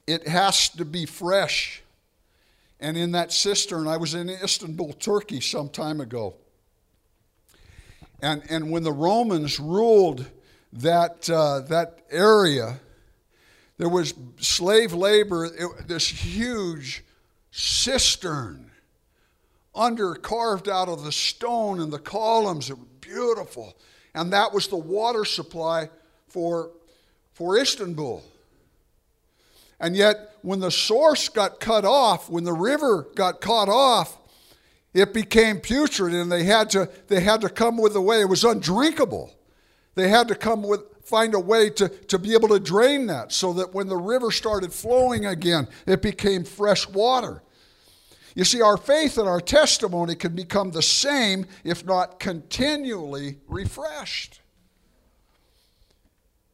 it 0.07 0.27
has 0.27 0.69
to 0.69 0.85
be 0.85 1.05
fresh. 1.05 1.82
And 2.83 2.97
in 2.97 3.13
that 3.13 3.31
cistern, 3.31 3.87
I 3.87 3.95
was 3.95 4.13
in 4.13 4.29
Istanbul, 4.29 4.91
Turkey, 4.91 5.39
some 5.39 5.69
time 5.69 6.01
ago. 6.01 6.35
And, 8.21 8.43
and 8.49 8.71
when 8.71 8.83
the 8.83 8.91
Romans 8.91 9.57
ruled 9.57 10.29
that, 10.73 11.29
uh, 11.29 11.61
that 11.61 11.99
area, 12.11 12.81
there 13.77 13.87
was 13.87 14.13
slave 14.35 14.91
labor, 14.91 15.45
it, 15.45 15.87
this 15.87 16.09
huge 16.09 17.05
cistern 17.51 18.69
under 19.73 20.13
carved 20.15 20.67
out 20.67 20.89
of 20.89 21.05
the 21.05 21.11
stone 21.13 21.79
and 21.79 21.91
the 21.91 21.99
columns. 21.99 22.69
It 22.69 22.77
was 22.77 22.87
beautiful. 22.99 23.77
And 24.13 24.33
that 24.33 24.53
was 24.53 24.67
the 24.67 24.75
water 24.75 25.23
supply 25.23 25.89
for, 26.27 26.71
for 27.31 27.57
Istanbul. 27.57 28.25
And 29.83 29.97
yet, 29.97 30.37
when 30.43 30.61
the 30.61 30.71
source 30.71 31.27
got 31.27 31.59
cut 31.59 31.83
off, 31.83 32.29
when 32.29 32.45
the 32.45 32.53
river 32.53 33.09
got 33.15 33.41
cut 33.41 33.67
off, 33.67 34.17
it 34.93 35.13
became 35.13 35.59
putrid 35.59 36.13
and 36.13 36.31
they 36.31 36.45
had 36.45 36.69
to, 36.69 36.89
they 37.09 37.19
had 37.19 37.41
to 37.41 37.49
come 37.49 37.77
with 37.77 37.93
a 37.97 38.01
way. 38.01 38.21
It 38.21 38.29
was 38.29 38.45
undrinkable. 38.45 39.35
They 39.95 40.07
had 40.07 40.29
to 40.29 40.35
come 40.35 40.63
with, 40.63 40.79
find 41.03 41.33
a 41.33 41.39
way 41.39 41.69
to, 41.71 41.89
to 41.89 42.17
be 42.17 42.33
able 42.33 42.47
to 42.47 42.61
drain 42.61 43.07
that 43.07 43.33
so 43.33 43.51
that 43.53 43.73
when 43.73 43.87
the 43.89 43.97
river 43.97 44.31
started 44.31 44.71
flowing 44.71 45.25
again, 45.25 45.67
it 45.85 46.01
became 46.01 46.45
fresh 46.45 46.87
water. 46.87 47.43
You 48.35 48.45
see, 48.45 48.61
our 48.61 48.77
faith 48.77 49.17
and 49.17 49.27
our 49.27 49.41
testimony 49.41 50.15
can 50.15 50.33
become 50.33 50.71
the 50.71 50.81
same 50.81 51.45
if 51.65 51.85
not 51.85 52.21
continually 52.21 53.39
refreshed. 53.49 54.39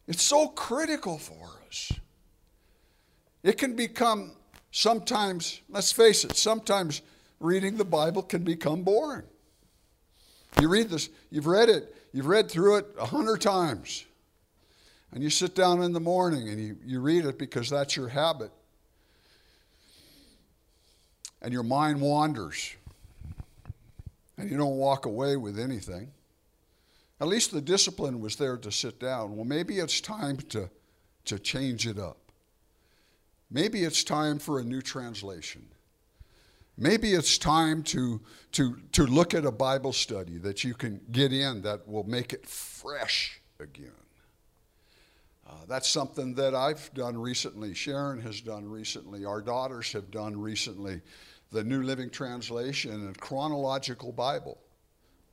It's 0.08 0.24
so 0.24 0.48
critical 0.48 1.16
for 1.16 1.48
us. 1.68 1.92
It 3.42 3.58
can 3.58 3.74
become 3.74 4.32
sometimes, 4.70 5.60
let's 5.68 5.92
face 5.92 6.24
it, 6.24 6.36
sometimes 6.36 7.02
reading 7.38 7.76
the 7.76 7.84
Bible 7.84 8.22
can 8.22 8.44
become 8.44 8.82
boring. 8.82 9.24
You 10.60 10.68
read 10.68 10.90
this, 10.90 11.08
you've 11.30 11.46
read 11.46 11.68
it, 11.68 11.94
you've 12.12 12.26
read 12.26 12.50
through 12.50 12.76
it 12.76 12.86
a 12.98 13.06
hundred 13.06 13.40
times. 13.40 14.04
And 15.12 15.22
you 15.22 15.30
sit 15.30 15.54
down 15.54 15.82
in 15.82 15.92
the 15.92 16.00
morning 16.00 16.48
and 16.48 16.60
you, 16.60 16.76
you 16.84 17.00
read 17.00 17.24
it 17.24 17.38
because 17.38 17.70
that's 17.70 17.96
your 17.96 18.08
habit. 18.08 18.52
And 21.42 21.52
your 21.52 21.62
mind 21.62 22.00
wanders. 22.00 22.76
And 24.36 24.50
you 24.50 24.56
don't 24.56 24.76
walk 24.76 25.06
away 25.06 25.36
with 25.36 25.58
anything. 25.58 26.12
At 27.20 27.28
least 27.28 27.50
the 27.50 27.60
discipline 27.60 28.20
was 28.20 28.36
there 28.36 28.56
to 28.58 28.70
sit 28.70 29.00
down. 29.00 29.36
Well, 29.36 29.44
maybe 29.44 29.78
it's 29.78 30.00
time 30.00 30.36
to, 30.50 30.70
to 31.26 31.38
change 31.38 31.86
it 31.86 31.98
up. 31.98 32.18
Maybe 33.50 33.82
it's 33.82 34.04
time 34.04 34.38
for 34.38 34.60
a 34.60 34.64
new 34.64 34.80
translation. 34.80 35.66
Maybe 36.78 37.12
it's 37.12 37.36
time 37.36 37.82
to, 37.84 38.20
to, 38.52 38.80
to 38.92 39.06
look 39.06 39.34
at 39.34 39.44
a 39.44 39.50
Bible 39.50 39.92
study 39.92 40.38
that 40.38 40.64
you 40.64 40.72
can 40.74 41.00
get 41.10 41.32
in 41.32 41.62
that 41.62 41.86
will 41.86 42.04
make 42.04 42.32
it 42.32 42.46
fresh 42.46 43.40
again. 43.58 43.90
Uh, 45.46 45.52
that's 45.68 45.88
something 45.88 46.34
that 46.36 46.54
I've 46.54 46.92
done 46.94 47.18
recently. 47.18 47.74
Sharon 47.74 48.20
has 48.20 48.40
done 48.40 48.68
recently. 48.68 49.24
Our 49.24 49.42
daughters 49.42 49.92
have 49.92 50.10
done 50.10 50.40
recently. 50.40 51.02
The 51.50 51.64
New 51.64 51.82
Living 51.82 52.08
Translation 52.08 52.92
and 52.92 53.18
Chronological 53.18 54.12
Bible. 54.12 54.58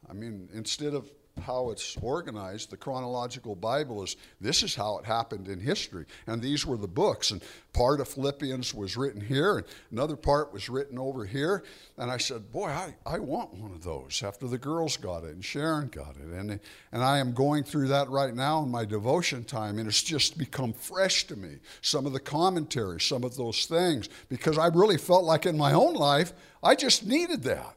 I 0.09 0.13
mean, 0.13 0.49
instead 0.53 0.95
of 0.95 1.11
how 1.39 1.71
it's 1.71 1.97
organized. 2.01 2.69
The 2.69 2.77
chronological 2.77 3.55
Bible 3.55 4.03
is 4.03 4.15
this 4.41 4.63
is 4.63 4.75
how 4.75 4.97
it 4.97 5.05
happened 5.05 5.47
in 5.47 5.59
history. 5.59 6.05
And 6.25 6.41
these 6.41 6.65
were 6.65 6.77
the 6.77 6.87
books. 6.87 7.31
And 7.31 7.41
part 7.73 7.99
of 7.99 8.07
Philippians 8.07 8.73
was 8.73 8.97
written 8.97 9.21
here, 9.21 9.57
and 9.57 9.65
another 9.91 10.15
part 10.15 10.51
was 10.51 10.69
written 10.69 10.97
over 10.97 11.25
here. 11.25 11.63
And 11.97 12.11
I 12.11 12.17
said, 12.17 12.51
Boy, 12.51 12.69
I, 12.69 12.95
I 13.05 13.19
want 13.19 13.53
one 13.53 13.71
of 13.71 13.83
those 13.83 14.21
after 14.23 14.47
the 14.47 14.57
girls 14.57 14.97
got 14.97 15.23
it 15.23 15.31
and 15.31 15.45
Sharon 15.45 15.87
got 15.87 16.15
it. 16.17 16.33
And, 16.33 16.59
and 16.91 17.03
I 17.03 17.19
am 17.19 17.33
going 17.33 17.63
through 17.63 17.87
that 17.89 18.09
right 18.09 18.33
now 18.33 18.63
in 18.63 18.69
my 18.69 18.85
devotion 18.85 19.43
time, 19.43 19.79
and 19.79 19.87
it's 19.87 20.03
just 20.03 20.37
become 20.37 20.73
fresh 20.73 21.25
to 21.27 21.35
me. 21.35 21.57
Some 21.81 22.05
of 22.05 22.13
the 22.13 22.19
commentaries, 22.19 23.03
some 23.03 23.23
of 23.23 23.37
those 23.37 23.65
things, 23.65 24.09
because 24.29 24.57
I 24.57 24.67
really 24.67 24.97
felt 24.97 25.23
like 25.23 25.45
in 25.45 25.57
my 25.57 25.73
own 25.73 25.93
life, 25.93 26.33
I 26.63 26.75
just 26.75 27.05
needed 27.05 27.43
that. 27.43 27.76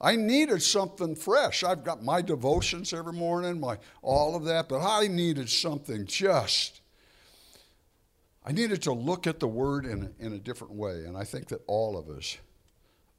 I 0.00 0.16
needed 0.16 0.62
something 0.62 1.14
fresh. 1.14 1.64
I've 1.64 1.84
got 1.84 2.02
my 2.02 2.20
devotions 2.20 2.92
every 2.92 3.14
morning, 3.14 3.58
my 3.58 3.78
all 4.02 4.36
of 4.36 4.44
that, 4.44 4.68
but 4.68 4.82
I 4.82 5.06
needed 5.06 5.48
something 5.48 6.04
just. 6.04 6.80
I 8.44 8.52
needed 8.52 8.82
to 8.82 8.92
look 8.92 9.26
at 9.26 9.40
the 9.40 9.48
word 9.48 9.86
in, 9.86 10.14
in 10.20 10.32
a 10.32 10.38
different 10.38 10.74
way. 10.74 11.04
And 11.04 11.16
I 11.16 11.24
think 11.24 11.48
that 11.48 11.62
all 11.66 11.98
of 11.98 12.08
us, 12.08 12.36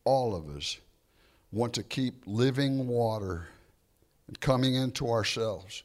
all 0.05 0.35
of 0.35 0.47
us, 0.55 0.77
want 1.51 1.73
to 1.73 1.83
keep 1.83 2.23
living 2.25 2.87
water 2.87 3.47
and 4.27 4.39
coming 4.39 4.75
into 4.75 5.09
ourselves. 5.09 5.83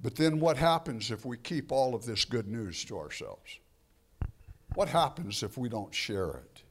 But 0.00 0.16
then 0.16 0.38
what 0.38 0.56
happens 0.56 1.10
if 1.10 1.24
we 1.24 1.36
keep 1.38 1.72
all 1.72 1.94
of 1.94 2.04
this 2.04 2.24
good 2.24 2.46
news 2.46 2.84
to 2.86 2.98
ourselves? 2.98 3.58
What 4.74 4.88
happens 4.88 5.42
if 5.42 5.56
we 5.56 5.68
don't 5.68 5.94
share 5.94 6.30
it? 6.30 6.62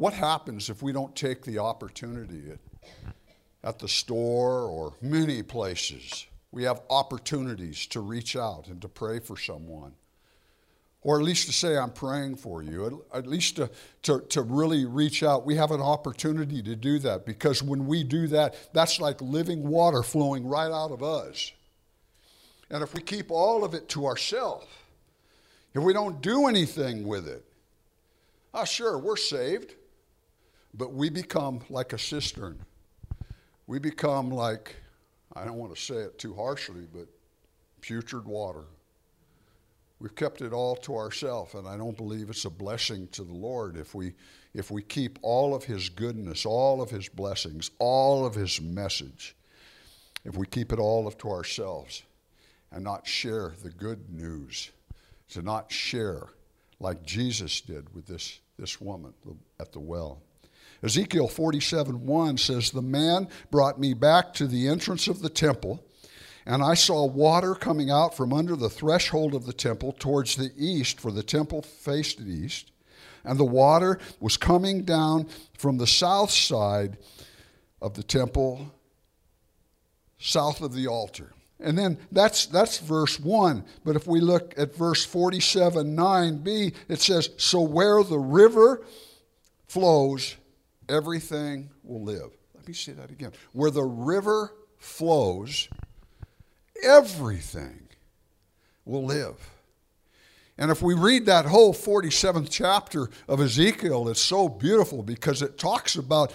What 0.00 0.14
happens 0.14 0.70
if 0.70 0.82
we 0.82 0.92
don't 0.94 1.14
take 1.14 1.42
the 1.42 1.58
opportunity 1.58 2.52
at, 2.52 3.12
at 3.62 3.78
the 3.80 3.86
store 3.86 4.62
or 4.62 4.94
many 5.02 5.42
places? 5.42 6.26
We 6.52 6.62
have 6.62 6.80
opportunities 6.88 7.86
to 7.88 8.00
reach 8.00 8.34
out 8.34 8.68
and 8.68 8.80
to 8.80 8.88
pray 8.88 9.18
for 9.18 9.36
someone. 9.36 9.92
Or 11.02 11.18
at 11.18 11.22
least 11.22 11.48
to 11.48 11.52
say, 11.52 11.76
I'm 11.76 11.90
praying 11.90 12.36
for 12.36 12.62
you. 12.62 13.04
At, 13.12 13.26
least 13.26 13.56
to, 13.56 13.70
to, 14.04 14.20
to 14.30 14.40
really 14.40 14.86
reach 14.86 15.22
out. 15.22 15.44
We 15.44 15.56
have 15.56 15.70
an 15.70 15.82
opportunity 15.82 16.62
to 16.62 16.74
do 16.74 16.98
that 17.00 17.26
because 17.26 17.62
when 17.62 17.86
we 17.86 18.02
do 18.02 18.26
that, 18.28 18.54
that's 18.72 19.00
like 19.00 19.20
living 19.20 19.68
water 19.68 20.02
flowing 20.02 20.46
right 20.46 20.72
out 20.72 20.92
of 20.92 21.02
us. 21.02 21.52
And 22.70 22.82
if 22.82 22.94
we 22.94 23.02
keep 23.02 23.30
all 23.30 23.64
of 23.64 23.74
it 23.74 23.86
to 23.90 24.06
ourselves, 24.06 24.66
if 25.74 25.82
we 25.82 25.92
don't 25.92 26.22
do 26.22 26.46
anything 26.46 27.06
with 27.06 27.28
it, 27.28 27.44
ah, 28.54 28.64
sure, 28.64 28.96
we're 28.96 29.18
saved. 29.18 29.74
But 30.74 30.92
we 30.92 31.10
become 31.10 31.60
like 31.68 31.92
a 31.92 31.98
cistern. 31.98 32.64
We 33.66 33.78
become 33.78 34.30
like, 34.30 34.76
I 35.34 35.44
don't 35.44 35.56
want 35.56 35.74
to 35.74 35.80
say 35.80 35.96
it 35.96 36.18
too 36.18 36.34
harshly, 36.34 36.86
but 36.92 37.06
putrid 37.80 38.26
water. 38.26 38.64
We've 39.98 40.14
kept 40.14 40.40
it 40.40 40.52
all 40.52 40.76
to 40.76 40.96
ourselves, 40.96 41.54
and 41.54 41.68
I 41.68 41.76
don't 41.76 41.96
believe 41.96 42.30
it's 42.30 42.46
a 42.46 42.50
blessing 42.50 43.08
to 43.08 43.22
the 43.22 43.34
Lord 43.34 43.76
if 43.76 43.94
we, 43.94 44.14
if 44.54 44.70
we 44.70 44.82
keep 44.82 45.18
all 45.20 45.54
of 45.54 45.64
His 45.64 45.90
goodness, 45.90 46.46
all 46.46 46.80
of 46.80 46.90
His 46.90 47.08
blessings, 47.08 47.70
all 47.78 48.24
of 48.24 48.34
His 48.34 48.62
message, 48.62 49.36
if 50.24 50.36
we 50.36 50.46
keep 50.46 50.72
it 50.72 50.78
all 50.78 51.10
to 51.10 51.30
ourselves 51.30 52.02
and 52.72 52.82
not 52.82 53.06
share 53.06 53.52
the 53.62 53.70
good 53.70 54.10
news, 54.10 54.70
to 55.30 55.42
not 55.42 55.70
share 55.70 56.28
like 56.78 57.02
Jesus 57.02 57.60
did 57.60 57.94
with 57.94 58.06
this, 58.06 58.40
this 58.58 58.80
woman 58.80 59.12
at 59.58 59.72
the 59.72 59.80
well. 59.80 60.22
Ezekiel 60.82 61.28
47 61.28 62.06
1 62.06 62.38
says, 62.38 62.70
The 62.70 62.82
man 62.82 63.28
brought 63.50 63.78
me 63.78 63.94
back 63.94 64.32
to 64.34 64.46
the 64.46 64.68
entrance 64.68 65.08
of 65.08 65.20
the 65.20 65.28
temple, 65.28 65.84
and 66.46 66.62
I 66.62 66.74
saw 66.74 67.06
water 67.06 67.54
coming 67.54 67.90
out 67.90 68.16
from 68.16 68.32
under 68.32 68.56
the 68.56 68.70
threshold 68.70 69.34
of 69.34 69.46
the 69.46 69.52
temple 69.52 69.92
towards 69.92 70.36
the 70.36 70.52
east, 70.56 71.00
for 71.00 71.12
the 71.12 71.22
temple 71.22 71.62
faced 71.62 72.20
east. 72.20 72.70
and 73.22 73.38
the 73.38 73.44
water 73.44 73.98
was 74.18 74.38
coming 74.38 74.82
down 74.82 75.28
from 75.58 75.76
the 75.76 75.86
south 75.86 76.30
side 76.30 76.96
of 77.82 77.92
the 77.94 78.02
temple, 78.02 78.72
south 80.18 80.62
of 80.62 80.72
the 80.74 80.86
altar. 80.86 81.32
And 81.62 81.76
then 81.76 81.98
that's, 82.10 82.46
that's 82.46 82.78
verse 82.78 83.20
1. 83.20 83.64
But 83.84 83.96
if 83.96 84.06
we 84.06 84.20
look 84.20 84.54
at 84.56 84.74
verse 84.74 85.04
47 85.04 85.94
9b, 85.94 86.74
it 86.88 87.00
says, 87.00 87.30
So 87.36 87.60
where 87.60 88.02
the 88.02 88.18
river 88.18 88.82
flows, 89.66 90.36
everything 90.90 91.70
will 91.82 92.02
live. 92.02 92.30
Let 92.54 92.66
me 92.66 92.74
say 92.74 92.92
that 92.92 93.10
again. 93.10 93.32
Where 93.52 93.70
the 93.70 93.84
river 93.84 94.52
flows, 94.76 95.68
everything 96.82 97.88
will 98.84 99.04
live. 99.04 99.36
And 100.58 100.70
if 100.70 100.82
we 100.82 100.92
read 100.92 101.24
that 101.26 101.46
whole 101.46 101.72
47th 101.72 102.48
chapter 102.50 103.08
of 103.26 103.40
Ezekiel, 103.40 104.08
it's 104.10 104.20
so 104.20 104.48
beautiful 104.48 105.02
because 105.02 105.40
it 105.40 105.56
talks 105.56 105.96
about 105.96 106.34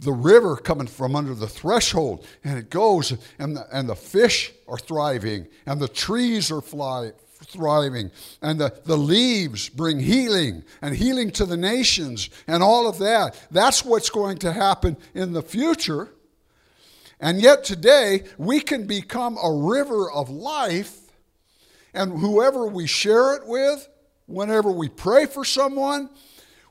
the 0.00 0.12
river 0.12 0.56
coming 0.56 0.86
from 0.86 1.16
under 1.16 1.34
the 1.34 1.46
threshold, 1.46 2.26
and 2.44 2.58
it 2.58 2.70
goes, 2.70 3.16
and 3.38 3.56
the, 3.56 3.66
and 3.72 3.88
the 3.88 3.96
fish 3.96 4.52
are 4.68 4.78
thriving, 4.78 5.46
and 5.64 5.80
the 5.80 5.88
trees 5.88 6.50
are 6.50 6.60
fly, 6.60 7.12
thriving, 7.44 8.10
and 8.42 8.58
the, 8.58 8.74
the 8.84 8.96
leaves 8.96 9.68
bring 9.68 10.00
healing, 10.00 10.64
and 10.80 10.96
healing 10.96 11.30
to 11.32 11.46
the 11.46 11.56
nations, 11.56 12.30
and 12.46 12.62
all 12.62 12.88
of 12.88 12.98
that. 12.98 13.40
That's 13.50 13.84
what's 13.84 14.10
going 14.10 14.38
to 14.38 14.52
happen 14.52 14.96
in 15.14 15.32
the 15.32 15.42
future. 15.42 16.10
And 17.20 17.40
yet 17.40 17.64
today, 17.64 18.24
we 18.36 18.60
can 18.60 18.86
become 18.86 19.38
a 19.42 19.52
river 19.52 20.10
of 20.10 20.28
life, 20.28 20.98
and 21.94 22.18
whoever 22.18 22.66
we 22.66 22.86
share 22.86 23.34
it 23.34 23.46
with, 23.46 23.88
whenever 24.26 24.70
we 24.70 24.88
pray 24.88 25.26
for 25.26 25.44
someone, 25.44 26.10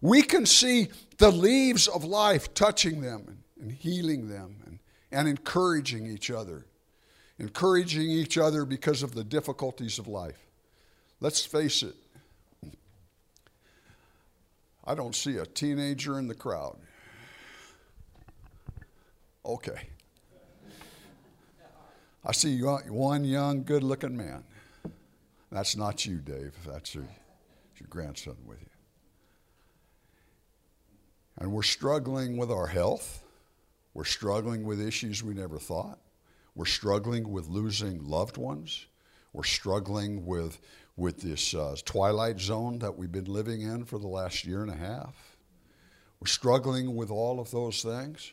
we 0.02 0.22
can 0.22 0.46
see 0.46 0.90
the 1.18 1.32
leaves 1.32 1.88
of 1.88 2.04
life 2.04 2.54
touching 2.54 3.02
them 3.02 3.40
and, 3.60 3.72
healing 3.72 4.28
them 4.30 4.58
and, 4.66 4.80
and 5.12 5.28
encouraging 5.28 6.06
each 6.06 6.30
other. 6.30 6.66
Encouraging 7.40 8.10
each 8.10 8.38
other 8.38 8.66
because 8.66 9.04
of 9.04 9.16
the 9.16 9.24
difficulties 9.24 9.98
of 10.00 10.08
life. 10.08 10.45
Let's 11.26 11.44
face 11.44 11.82
it, 11.82 11.96
I 14.86 14.94
don't 14.94 15.16
see 15.16 15.38
a 15.38 15.46
teenager 15.48 16.20
in 16.20 16.28
the 16.28 16.36
crowd. 16.36 16.78
Okay. 19.44 19.90
I 22.24 22.32
see 22.32 22.60
one 22.62 23.26
young, 23.26 23.64
good 23.64 23.82
looking 23.82 24.16
man. 24.16 24.44
That's 25.52 25.76
not 25.76 26.06
you, 26.06 26.18
Dave. 26.18 26.54
That's 26.64 26.94
your, 26.94 27.08
your 27.80 27.88
grandson 27.90 28.38
with 28.46 28.62
you. 28.62 28.70
And 31.40 31.52
we're 31.52 31.64
struggling 31.64 32.38
with 32.38 32.52
our 32.52 32.68
health. 32.68 33.24
We're 33.96 34.04
struggling 34.04 34.64
with 34.64 34.80
issues 34.80 35.24
we 35.24 35.34
never 35.34 35.58
thought. 35.58 35.98
We're 36.54 36.66
struggling 36.66 37.32
with 37.32 37.48
losing 37.48 38.08
loved 38.08 38.38
ones. 38.38 38.86
We're 39.34 39.44
struggling 39.44 40.28
with, 40.28 40.60
with 40.98 41.22
this 41.22 41.54
uh, 41.54 41.76
twilight 41.86 42.40
zone 42.40 42.80
that 42.80 42.98
we've 42.98 43.12
been 43.12 43.26
living 43.26 43.62
in 43.62 43.86
for 43.86 44.00
the 44.00 44.08
last 44.08 44.46
year 44.46 44.62
and 44.62 44.72
a 44.72 44.76
half. 44.76 45.38
We're 46.20 46.28
struggling 46.28 46.96
with 46.96 47.12
all 47.12 47.40
of 47.40 47.52
those 47.52 47.82
things. 47.82 48.32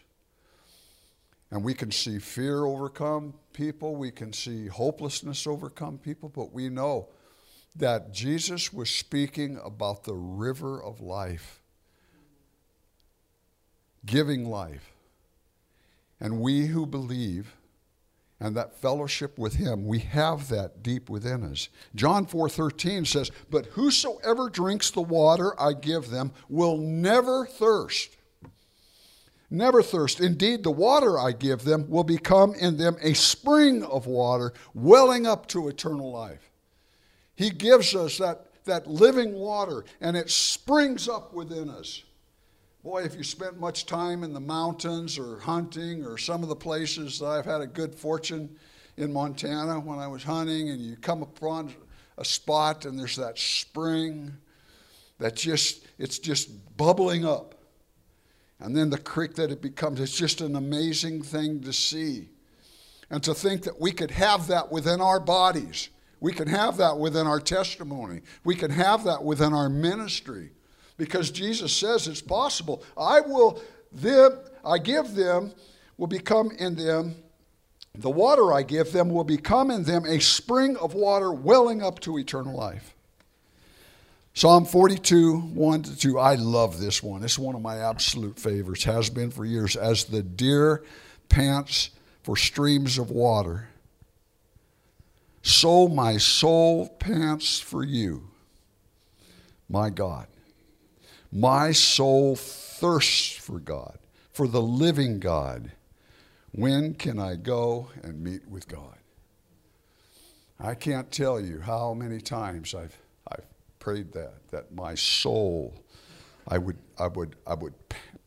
And 1.50 1.62
we 1.62 1.74
can 1.74 1.90
see 1.90 2.18
fear 2.18 2.64
overcome 2.64 3.34
people, 3.52 3.94
we 3.96 4.10
can 4.10 4.32
see 4.32 4.68
hopelessness 4.68 5.46
overcome 5.46 5.98
people, 5.98 6.30
but 6.30 6.52
we 6.52 6.70
know 6.70 7.08
that 7.76 8.12
Jesus 8.12 8.72
was 8.72 8.88
speaking 8.88 9.60
about 9.62 10.04
the 10.04 10.14
river 10.14 10.82
of 10.82 11.00
life 11.00 11.62
giving 14.04 14.48
life. 14.48 14.92
And 16.20 16.40
we 16.40 16.66
who 16.66 16.86
believe 16.86 17.56
and 18.42 18.56
that 18.56 18.74
fellowship 18.74 19.38
with 19.38 19.54
him, 19.54 19.86
we 19.86 20.00
have 20.00 20.48
that 20.48 20.82
deep 20.82 21.08
within 21.08 21.44
us. 21.44 21.68
John 21.94 22.26
4:13 22.26 23.04
says, 23.04 23.30
"But 23.48 23.66
whosoever 23.66 24.50
drinks 24.50 24.90
the 24.90 25.00
water 25.00 25.58
I 25.60 25.74
give 25.74 26.10
them 26.10 26.32
will 26.48 26.76
never 26.76 27.46
thirst." 27.46 28.16
Never 29.48 29.80
thirst. 29.80 30.18
Indeed, 30.18 30.64
the 30.64 30.72
water 30.72 31.18
I 31.20 31.30
give 31.32 31.62
them 31.62 31.88
will 31.88 32.04
become 32.04 32.54
in 32.54 32.78
them 32.78 32.96
a 33.00 33.14
spring 33.14 33.84
of 33.84 34.06
water 34.06 34.52
welling 34.74 35.24
up 35.24 35.46
to 35.48 35.68
eternal 35.68 36.10
life. 36.10 36.50
He 37.36 37.50
gives 37.50 37.94
us 37.94 38.18
that, 38.18 38.46
that 38.64 38.88
living 38.88 39.34
water, 39.34 39.84
and 40.00 40.16
it 40.16 40.30
springs 40.30 41.08
up 41.08 41.32
within 41.32 41.68
us. 41.70 42.02
Boy, 42.82 43.02
if 43.04 43.14
you 43.14 43.22
spent 43.22 43.60
much 43.60 43.86
time 43.86 44.24
in 44.24 44.32
the 44.32 44.40
mountains 44.40 45.16
or 45.16 45.38
hunting 45.38 46.04
or 46.04 46.18
some 46.18 46.42
of 46.42 46.48
the 46.48 46.56
places 46.56 47.20
that 47.20 47.26
I've 47.26 47.44
had 47.44 47.60
a 47.60 47.66
good 47.66 47.94
fortune 47.94 48.56
in 48.96 49.12
Montana 49.12 49.78
when 49.78 50.00
I 50.00 50.08
was 50.08 50.24
hunting, 50.24 50.68
and 50.68 50.80
you 50.80 50.96
come 50.96 51.22
upon 51.22 51.72
a 52.18 52.24
spot 52.24 52.84
and 52.84 52.98
there's 52.98 53.14
that 53.14 53.38
spring 53.38 54.32
that 55.20 55.36
just, 55.36 55.86
it's 55.96 56.18
just 56.18 56.76
bubbling 56.76 57.24
up. 57.24 57.54
And 58.58 58.76
then 58.76 58.90
the 58.90 58.98
creek 58.98 59.34
that 59.34 59.52
it 59.52 59.62
becomes, 59.62 60.00
it's 60.00 60.16
just 60.16 60.40
an 60.40 60.56
amazing 60.56 61.22
thing 61.22 61.60
to 61.60 61.72
see. 61.72 62.30
And 63.10 63.22
to 63.22 63.32
think 63.32 63.62
that 63.62 63.80
we 63.80 63.92
could 63.92 64.10
have 64.10 64.48
that 64.48 64.72
within 64.72 65.00
our 65.00 65.20
bodies. 65.20 65.88
We 66.18 66.32
can 66.32 66.48
have 66.48 66.78
that 66.78 66.98
within 66.98 67.28
our 67.28 67.40
testimony. 67.40 68.22
We 68.42 68.56
can 68.56 68.72
have 68.72 69.04
that 69.04 69.22
within 69.22 69.52
our 69.52 69.68
ministry 69.68 70.50
because 71.02 71.32
Jesus 71.32 71.72
says 71.76 72.06
it's 72.06 72.22
possible. 72.22 72.84
I 72.96 73.20
will 73.20 73.60
them, 73.90 74.38
I 74.64 74.78
give 74.78 75.16
them 75.16 75.52
will 75.98 76.06
become 76.06 76.52
in 76.52 76.76
them 76.76 77.16
the 77.94 78.10
water 78.10 78.52
I 78.52 78.62
give 78.62 78.92
them 78.92 79.10
will 79.10 79.24
become 79.24 79.70
in 79.70 79.82
them 79.82 80.04
a 80.06 80.20
spring 80.20 80.76
of 80.76 80.94
water 80.94 81.32
welling 81.32 81.82
up 81.82 82.00
to 82.00 82.18
eternal 82.18 82.56
life. 82.56 82.94
Psalm 84.34 84.64
42, 84.64 85.38
1 85.38 85.82
to 85.82 85.98
2. 85.98 86.18
I 86.18 86.36
love 86.36 86.80
this 86.80 87.02
one. 87.02 87.22
It's 87.22 87.38
one 87.38 87.54
of 87.54 87.60
my 87.60 87.78
absolute 87.78 88.38
favorites, 88.38 88.84
has 88.84 89.10
been 89.10 89.30
for 89.30 89.44
years. 89.44 89.76
As 89.76 90.04
the 90.04 90.22
deer 90.22 90.84
pants 91.28 91.90
for 92.22 92.34
streams 92.34 92.96
of 92.96 93.10
water, 93.10 93.68
so 95.42 95.86
my 95.86 96.16
soul 96.16 96.88
pants 96.88 97.58
for 97.60 97.84
you, 97.84 98.22
my 99.68 99.90
God. 99.90 100.28
My 101.32 101.72
soul 101.72 102.36
thirsts 102.36 103.32
for 103.32 103.58
God, 103.58 103.98
for 104.32 104.46
the 104.46 104.60
living 104.60 105.18
God. 105.18 105.72
When 106.52 106.92
can 106.92 107.18
I 107.18 107.36
go 107.36 107.88
and 108.02 108.22
meet 108.22 108.46
with 108.46 108.68
God? 108.68 108.98
I 110.60 110.74
can't 110.74 111.10
tell 111.10 111.40
you 111.40 111.60
how 111.60 111.94
many 111.94 112.20
times 112.20 112.74
I've, 112.74 112.96
I've 113.30 113.46
prayed 113.78 114.12
that, 114.12 114.34
that 114.50 114.74
my 114.74 114.94
soul, 114.94 115.74
I 116.46 116.58
would, 116.58 116.76
I, 116.98 117.08
would, 117.08 117.36
I 117.46 117.54
would 117.54 117.74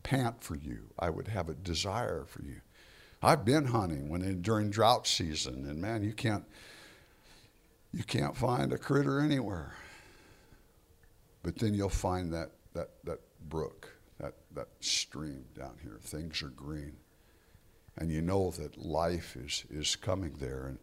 pant 0.02 0.42
for 0.42 0.56
you. 0.56 0.80
I 0.98 1.08
would 1.08 1.28
have 1.28 1.48
a 1.48 1.54
desire 1.54 2.24
for 2.26 2.42
you. 2.42 2.60
I've 3.22 3.44
been 3.44 3.66
hunting 3.66 4.08
when 4.08 4.22
in, 4.22 4.42
during 4.42 4.70
drought 4.70 5.06
season, 5.06 5.64
and 5.68 5.80
man, 5.80 6.02
you 6.02 6.12
can't, 6.12 6.44
you 7.92 8.02
can't 8.04 8.36
find 8.36 8.72
a 8.72 8.78
critter 8.78 9.20
anywhere. 9.20 9.74
But 11.42 11.56
then 11.58 11.72
you'll 11.72 11.88
find 11.88 12.32
that 12.34 12.50
that, 12.76 12.90
that 13.04 13.20
brook, 13.48 13.88
that, 14.20 14.34
that 14.54 14.68
stream 14.80 15.44
down 15.58 15.74
here. 15.82 15.98
Things 16.02 16.42
are 16.42 16.48
green. 16.48 16.96
And 17.96 18.10
you 18.10 18.20
know 18.20 18.50
that 18.52 18.76
life 18.78 19.36
is, 19.36 19.64
is 19.70 19.96
coming 19.96 20.36
there. 20.38 20.66
And 20.66 20.78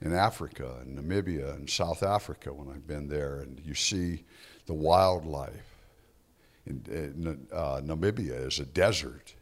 in 0.00 0.14
Africa, 0.14 0.76
and 0.82 0.98
Namibia, 0.98 1.54
and 1.54 1.68
South 1.68 2.02
Africa, 2.02 2.52
when 2.52 2.68
I've 2.68 2.86
been 2.86 3.08
there, 3.08 3.40
and 3.40 3.60
you 3.64 3.74
see 3.74 4.24
the 4.66 4.74
wildlife. 4.74 5.76
In, 6.66 6.84
in 6.88 7.46
uh, 7.52 7.80
Namibia 7.82 8.46
is 8.46 8.58
a 8.58 8.66
desert, 8.66 9.34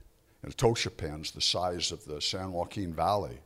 and 0.42 0.56
Etosha 0.56 0.96
Pan's 0.96 1.32
the 1.32 1.40
size 1.40 1.90
of 1.90 2.04
the 2.04 2.20
San 2.20 2.52
Joaquin 2.52 2.92
Valley. 2.92 3.38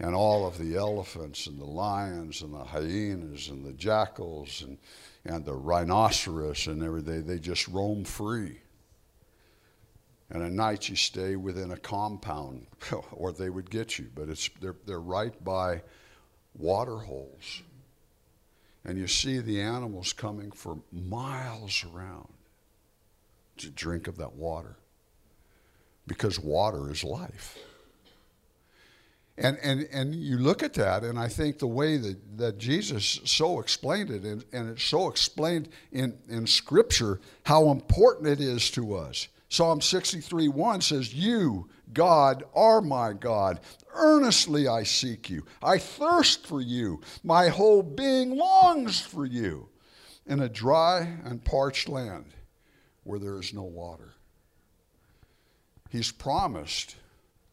And 0.00 0.14
all 0.14 0.46
of 0.46 0.58
the 0.58 0.76
elephants 0.76 1.46
and 1.46 1.60
the 1.60 1.64
lions 1.64 2.42
and 2.42 2.52
the 2.52 2.64
hyenas 2.64 3.48
and 3.48 3.64
the 3.64 3.72
jackals 3.72 4.62
and 4.66 4.78
and 5.24 5.44
the 5.44 5.54
rhinoceros 5.54 6.66
and 6.66 6.82
everything, 6.82 7.26
they 7.26 7.38
just 7.38 7.66
roam 7.68 8.04
free. 8.04 8.60
And 10.30 10.42
at 10.42 10.52
night 10.52 10.88
you 10.88 10.96
stay 10.96 11.36
within 11.36 11.70
a 11.70 11.76
compound, 11.76 12.66
or 13.12 13.32
they 13.32 13.50
would 13.50 13.70
get 13.70 13.98
you, 13.98 14.10
but 14.14 14.28
it's, 14.28 14.50
they're, 14.60 14.76
they're 14.86 15.00
right 15.00 15.42
by 15.44 15.82
water 16.54 16.98
holes. 16.98 17.62
And 18.84 18.98
you 18.98 19.06
see 19.06 19.38
the 19.38 19.60
animals 19.60 20.12
coming 20.12 20.50
for 20.50 20.78
miles 20.92 21.84
around 21.94 22.28
to 23.58 23.70
drink 23.70 24.08
of 24.08 24.18
that 24.18 24.34
water 24.34 24.76
because 26.06 26.38
water 26.38 26.90
is 26.90 27.02
life. 27.02 27.56
And, 29.36 29.58
and, 29.62 29.88
and 29.92 30.14
you 30.14 30.38
look 30.38 30.62
at 30.62 30.74
that, 30.74 31.02
and 31.02 31.18
I 31.18 31.26
think 31.26 31.58
the 31.58 31.66
way 31.66 31.96
that, 31.96 32.38
that 32.38 32.58
Jesus 32.58 33.20
so 33.24 33.58
explained 33.58 34.10
it, 34.10 34.22
and, 34.22 34.44
and 34.52 34.70
it's 34.70 34.84
so 34.84 35.08
explained 35.08 35.68
in, 35.90 36.16
in 36.28 36.46
Scripture, 36.46 37.20
how 37.44 37.70
important 37.70 38.28
it 38.28 38.40
is 38.40 38.70
to 38.72 38.94
us. 38.94 39.26
Psalm 39.48 39.80
63 39.80 40.48
1 40.48 40.80
says, 40.80 41.14
You, 41.14 41.68
God, 41.92 42.44
are 42.54 42.80
my 42.80 43.12
God. 43.12 43.60
Earnestly 43.92 44.68
I 44.68 44.84
seek 44.84 45.30
you. 45.30 45.44
I 45.62 45.78
thirst 45.78 46.46
for 46.46 46.60
you. 46.60 47.00
My 47.22 47.48
whole 47.48 47.82
being 47.82 48.36
longs 48.36 49.00
for 49.00 49.26
you 49.26 49.68
in 50.26 50.40
a 50.40 50.48
dry 50.48 51.16
and 51.24 51.44
parched 51.44 51.88
land 51.88 52.26
where 53.02 53.18
there 53.18 53.38
is 53.38 53.52
no 53.52 53.62
water. 53.62 54.14
He's 55.90 56.10
promised 56.10 56.96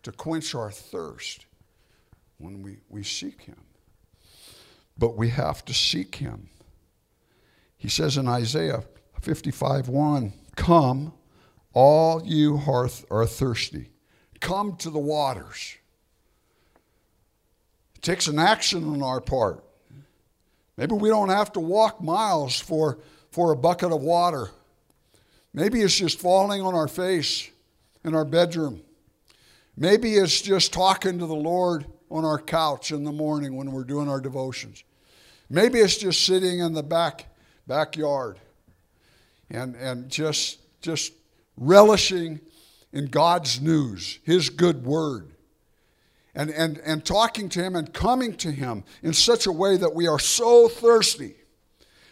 to 0.03 0.11
quench 0.11 0.55
our 0.55 0.71
thirst 0.71 1.45
when 2.41 2.61
we, 2.61 2.77
we 2.89 3.03
seek 3.03 3.41
Him. 3.41 3.61
But 4.97 5.15
we 5.15 5.29
have 5.29 5.63
to 5.65 5.73
seek 5.73 6.15
Him. 6.15 6.49
He 7.77 7.89
says 7.89 8.17
in 8.17 8.27
Isaiah 8.27 8.83
55 9.21 9.87
1, 9.87 10.33
Come, 10.55 11.13
all 11.73 12.21
you 12.25 12.57
hearth 12.57 13.05
are 13.09 13.25
thirsty, 13.25 13.89
come 14.39 14.75
to 14.77 14.89
the 14.89 14.99
waters. 14.99 15.77
It 17.95 18.01
takes 18.01 18.27
an 18.27 18.39
action 18.39 18.83
on 18.83 19.01
our 19.01 19.21
part. 19.21 19.63
Maybe 20.77 20.95
we 20.95 21.09
don't 21.09 21.29
have 21.29 21.51
to 21.53 21.59
walk 21.59 22.01
miles 22.01 22.59
for, 22.59 22.99
for 23.31 23.51
a 23.51 23.55
bucket 23.55 23.91
of 23.91 24.01
water. 24.01 24.49
Maybe 25.53 25.81
it's 25.81 25.97
just 25.97 26.19
falling 26.19 26.61
on 26.61 26.73
our 26.73 26.87
face 26.87 27.49
in 28.03 28.15
our 28.15 28.25
bedroom. 28.25 28.81
Maybe 29.77 30.15
it's 30.15 30.41
just 30.41 30.73
talking 30.73 31.19
to 31.19 31.25
the 31.25 31.35
Lord 31.35 31.85
on 32.11 32.25
our 32.25 32.37
couch 32.37 32.91
in 32.91 33.03
the 33.03 33.11
morning 33.11 33.55
when 33.55 33.71
we're 33.71 33.83
doing 33.83 34.09
our 34.09 34.19
devotions. 34.19 34.83
Maybe 35.49 35.79
it's 35.79 35.97
just 35.97 36.25
sitting 36.25 36.59
in 36.59 36.73
the 36.73 36.83
back 36.83 37.25
backyard 37.67 38.39
and, 39.49 39.75
and 39.75 40.09
just, 40.09 40.59
just 40.81 41.13
relishing 41.57 42.39
in 42.93 43.05
God's 43.05 43.61
news, 43.61 44.19
His 44.23 44.49
good 44.49 44.83
word, 44.85 45.31
and, 46.35 46.49
and, 46.49 46.77
and 46.79 47.03
talking 47.03 47.49
to 47.49 47.63
Him 47.63 47.75
and 47.75 47.93
coming 47.93 48.35
to 48.37 48.51
Him 48.51 48.83
in 49.01 49.13
such 49.13 49.45
a 49.45 49.51
way 49.51 49.77
that 49.77 49.93
we 49.95 50.07
are 50.07 50.19
so 50.19 50.67
thirsty 50.67 51.35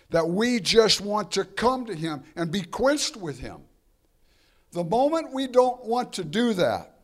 that 0.10 0.28
we 0.28 0.60
just 0.60 1.02
want 1.02 1.32
to 1.34 1.44
come 1.46 1.86
to 1.86 1.94
Him 1.94 2.24
and 2.36 2.52
be 2.52 2.62
quenched 2.62 3.16
with 3.16 3.40
Him. 3.40 3.62
The 4.72 4.84
moment 4.84 5.34
we 5.34 5.48
don't 5.48 5.84
want 5.86 6.14
to 6.14 6.24
do 6.24 6.54
that, 6.54 6.99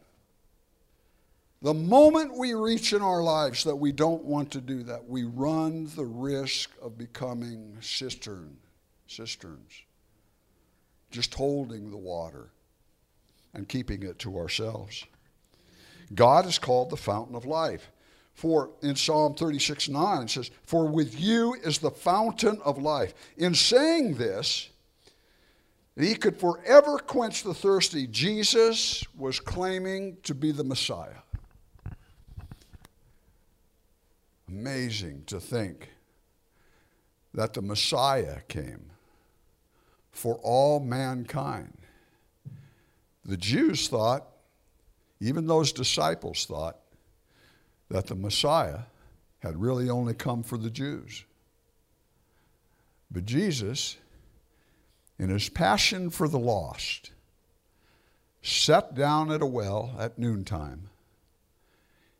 the 1.66 1.74
moment 1.74 2.38
we 2.38 2.54
reach 2.54 2.94
in 2.94 3.02
our 3.02 3.24
lives 3.24 3.64
that 3.64 3.76
we 3.76 3.92
don't 3.92 4.24
want 4.24 4.52
to 4.52 4.62
do 4.62 4.84
that, 4.84 5.10
we 5.10 5.24
run 5.24 5.90
the 5.96 6.06
risk 6.06 6.70
of 6.80 6.96
becoming 6.96 7.76
cistern, 7.82 8.56
cisterns, 9.08 9.82
just 11.10 11.34
holding 11.34 11.90
the 11.90 11.98
water 11.98 12.52
and 13.56 13.68
keeping 13.68 14.04
it 14.04 14.20
to 14.20 14.38
ourselves. 14.38 15.06
God 16.14 16.46
is 16.46 16.60
called 16.60 16.92
the 16.92 16.98
fountain 16.98 17.36
of 17.36 17.46
life. 17.46 17.90
For 18.36 18.70
in 18.84 18.96
Psalm 18.96 19.34
36 19.34 19.90
9 19.90 20.22
it 20.22 20.30
says, 20.30 20.52
For 20.68 20.86
with 20.86 21.20
you 21.20 21.56
is 21.64 21.80
the 21.80 21.90
fountain 21.90 22.62
of 22.64 22.78
life. 22.78 23.16
In 23.38 23.56
saying 23.56 24.18
this, 24.18 24.70
he 25.98 26.14
could 26.14 26.40
forever 26.40 27.00
quench 27.00 27.42
the 27.42 27.56
thirsty. 27.56 28.06
Jesus 28.06 29.04
was 29.18 29.40
claiming 29.40 30.18
to 30.22 30.36
be 30.36 30.52
the 30.52 30.64
Messiah. 30.64 31.25
Amazing 34.56 35.24
to 35.26 35.42
think 35.42 35.90
that 37.34 37.54
the 37.54 37.62
Messiah 37.62 38.40
came 38.48 38.92
for 40.14 40.36
all 40.36 40.80
mankind. 40.80 41.78
The 43.26 43.36
Jews 43.36 43.90
thought, 43.90 44.26
even 45.20 45.46
those 45.46 45.74
disciples 45.74 46.46
thought, 46.46 46.78
that 47.90 48.08
the 48.08 48.16
Messiah 48.16 48.84
had 49.40 49.62
really 49.62 49.90
only 49.90 50.14
come 50.14 50.42
for 50.42 50.58
the 50.58 50.70
Jews. 50.70 51.26
But 53.12 53.26
Jesus, 53.26 53.98
in 55.20 55.28
his 55.28 55.50
passion 55.50 56.10
for 56.10 56.30
the 56.30 56.40
lost, 56.40 57.12
sat 58.42 58.96
down 58.96 59.34
at 59.34 59.42
a 59.42 59.46
well 59.46 59.94
at 60.00 60.18
noontime 60.18 60.90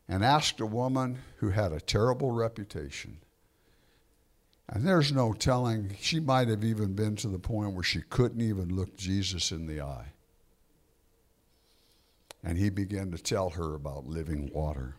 and 0.08 0.24
asked 0.24 0.60
a 0.60 0.66
woman 0.66 1.18
who 1.36 1.50
had 1.50 1.72
a 1.72 1.80
terrible 1.80 2.30
reputation. 2.30 3.18
And 4.68 4.86
there's 4.86 5.12
no 5.12 5.32
telling, 5.32 5.96
she 6.00 6.18
might 6.20 6.48
have 6.48 6.64
even 6.64 6.94
been 6.94 7.16
to 7.16 7.28
the 7.28 7.38
point 7.38 7.74
where 7.74 7.84
she 7.84 8.02
couldn't 8.02 8.40
even 8.40 8.74
look 8.74 8.96
Jesus 8.96 9.52
in 9.52 9.66
the 9.66 9.80
eye. 9.80 10.12
And 12.42 12.58
he 12.58 12.70
began 12.70 13.10
to 13.12 13.18
tell 13.18 13.50
her 13.50 13.74
about 13.74 14.06
living 14.06 14.50
water. 14.52 14.96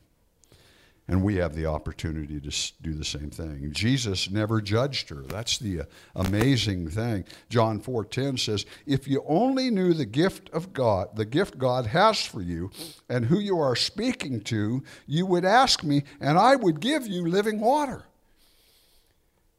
And 1.09 1.23
we 1.23 1.35
have 1.35 1.55
the 1.55 1.67
opportunity 1.67 2.39
to 2.41 2.73
do 2.81 2.93
the 2.93 3.05
same 3.05 3.29
thing. 3.29 3.71
Jesus 3.71 4.29
never 4.29 4.59
judged 4.59 5.07
her. 5.07 5.21
That's 5.21 5.57
the 5.57 5.81
uh, 5.81 5.83
amazing 6.15 6.89
thing. 6.89 7.23
John 7.49 7.79
4:10 7.79 8.37
says, 8.37 8.65
"If 8.85 9.07
you 9.07 9.23
only 9.25 9.71
knew 9.71 9.93
the 9.93 10.05
gift 10.05 10.49
of 10.49 10.73
God, 10.73 11.15
the 11.15 11.25
gift 11.25 11.57
God 11.57 11.87
has 11.87 12.25
for 12.25 12.41
you, 12.41 12.71
and 13.07 13.25
who 13.25 13.39
you 13.39 13.57
are 13.57 13.75
speaking 13.75 14.41
to, 14.41 14.83
you 15.05 15.25
would 15.25 15.45
ask 15.45 15.81
me, 15.81 16.03
and 16.19 16.37
I 16.37 16.57
would 16.57 16.81
give 16.81 17.07
you 17.07 17.25
living 17.25 17.61
water." 17.61 18.03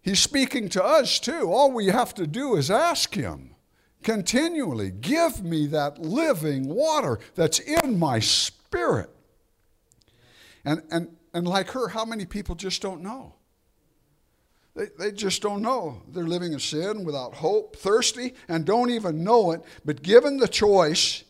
He's 0.03 0.21
speaking 0.21 0.69
to 0.71 0.85
us 0.85 1.19
too. 1.19 1.51
All 1.51 1.73
we 1.73 1.87
have 1.87 2.13
to 2.15 2.27
do 2.27 2.57
is 2.57 2.71
ask 2.71 3.15
him 3.15 3.55
continually, 4.03 4.91
"Give 4.91 5.43
me 5.43 5.67
that 5.69 5.99
living 5.99 6.69
water 6.69 7.19
that's 7.35 7.59
in 7.59 7.99
my 7.99 8.19
spirit." 8.19 9.09
And 10.63 10.83
and 10.91 11.18
and 11.39 11.47
like 11.47 11.71
her, 11.71 11.87
how 11.87 12.05
many 12.05 12.27
people 12.27 12.57
just 12.57 12.83
don't 12.83 13.01
know? 13.01 13.33
They, 14.75 14.87
they 14.99 15.13
just 15.13 15.41
don't 15.41 15.63
know. 15.63 16.03
They're 16.09 16.27
living 16.27 16.53
in 16.53 16.59
sin 16.59 17.05
without 17.05 17.33
hope, 17.33 17.77
thirsty, 17.77 18.35
and 18.49 18.65
don't 18.65 18.91
even 18.91 19.23
know 19.23 19.53
it. 19.53 19.63
But 19.85 20.03
given 20.03 20.39
the 20.39 20.49
choice 20.49 21.23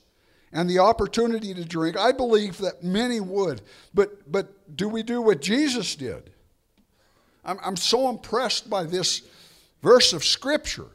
and 0.50 0.68
the 0.68 0.78
opportunity 0.78 1.52
to 1.52 1.62
drink, 1.62 1.98
I 1.98 2.12
believe 2.12 2.56
that 2.58 2.82
many 2.82 3.20
would. 3.20 3.60
But, 3.92 4.32
but 4.32 4.74
do 4.78 4.88
we 4.88 5.02
do 5.02 5.20
what 5.20 5.42
Jesus 5.42 5.94
did? 5.94 6.30
I'm, 7.44 7.58
I'm 7.62 7.76
so 7.76 8.08
impressed 8.08 8.70
by 8.70 8.84
this 8.84 9.20
verse 9.82 10.14
of 10.14 10.24
Scripture. 10.24 10.88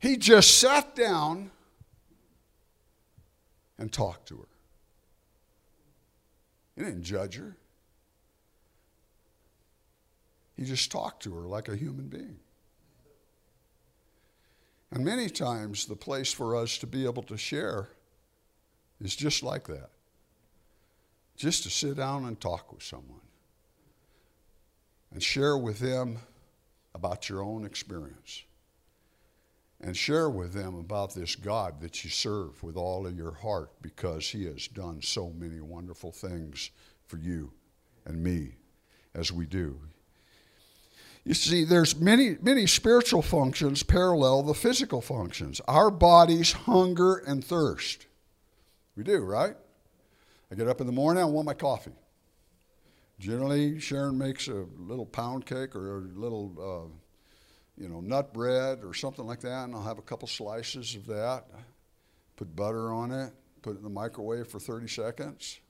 He 0.00 0.18
just 0.18 0.58
sat 0.58 0.94
down 0.94 1.50
and 3.78 3.90
talked 3.90 4.28
to 4.28 4.36
her. 4.36 4.48
He 6.76 6.82
didn't 6.82 7.02
judge 7.02 7.36
her. 7.36 7.56
He 10.56 10.64
just 10.64 10.90
talked 10.90 11.22
to 11.24 11.34
her 11.34 11.42
like 11.42 11.68
a 11.68 11.76
human 11.76 12.08
being. 12.08 12.38
And 14.90 15.04
many 15.04 15.28
times, 15.28 15.86
the 15.86 15.96
place 15.96 16.32
for 16.32 16.54
us 16.56 16.78
to 16.78 16.86
be 16.86 17.04
able 17.04 17.22
to 17.24 17.36
share 17.36 17.88
is 19.00 19.16
just 19.16 19.42
like 19.42 19.66
that 19.66 19.90
just 21.36 21.62
to 21.64 21.70
sit 21.70 21.96
down 21.96 22.24
and 22.24 22.40
talk 22.40 22.72
with 22.72 22.82
someone 22.82 23.20
and 25.12 25.22
share 25.22 25.56
with 25.56 25.78
them 25.78 26.18
about 26.94 27.28
your 27.28 27.42
own 27.42 27.64
experience 27.64 28.44
and 29.80 29.96
share 29.96 30.30
with 30.30 30.52
them 30.52 30.74
about 30.76 31.14
this 31.14 31.36
God 31.36 31.80
that 31.80 32.02
you 32.02 32.10
serve 32.10 32.62
with 32.62 32.76
all 32.76 33.06
of 33.06 33.16
your 33.16 33.32
heart 33.32 33.70
because 33.82 34.28
He 34.28 34.46
has 34.46 34.68
done 34.68 35.02
so 35.02 35.30
many 35.30 35.60
wonderful 35.60 36.12
things 36.12 36.70
for 37.06 37.18
you 37.18 37.52
and 38.04 38.22
me 38.22 38.56
as 39.14 39.32
we 39.32 39.46
do. 39.46 39.78
You 41.24 41.34
see, 41.34 41.64
there's 41.64 41.96
many, 41.96 42.36
many 42.40 42.66
spiritual 42.66 43.22
functions 43.22 43.82
parallel 43.82 44.44
the 44.44 44.54
physical 44.54 45.00
functions. 45.00 45.60
Our 45.66 45.90
bodies 45.90 46.52
hunger 46.52 47.16
and 47.16 47.44
thirst. 47.44 48.06
We 48.96 49.02
do, 49.02 49.18
right? 49.18 49.56
I 50.50 50.54
get 50.54 50.68
up 50.68 50.80
in 50.80 50.86
the 50.86 50.92
morning, 50.92 51.22
I 51.22 51.26
want 51.26 51.46
my 51.46 51.54
coffee. 51.54 51.90
Generally, 53.18 53.80
Sharon 53.80 54.16
makes 54.16 54.46
a 54.46 54.66
little 54.78 55.06
pound 55.06 55.46
cake 55.46 55.74
or 55.74 55.98
a 55.98 56.00
little 56.00 56.54
uh, 56.60 56.96
you 57.76 57.88
know, 57.88 58.00
nut 58.00 58.32
bread 58.32 58.80
or 58.82 58.94
something 58.94 59.26
like 59.26 59.40
that, 59.40 59.64
and 59.64 59.74
I'll 59.74 59.82
have 59.82 59.98
a 59.98 60.02
couple 60.02 60.28
slices 60.28 60.94
of 60.94 61.06
that. 61.06 61.46
Put 62.36 62.54
butter 62.54 62.92
on 62.92 63.12
it, 63.12 63.32
put 63.62 63.74
it 63.74 63.78
in 63.78 63.82
the 63.82 63.90
microwave 63.90 64.48
for 64.48 64.58
30 64.58 64.88
seconds. 64.88 65.60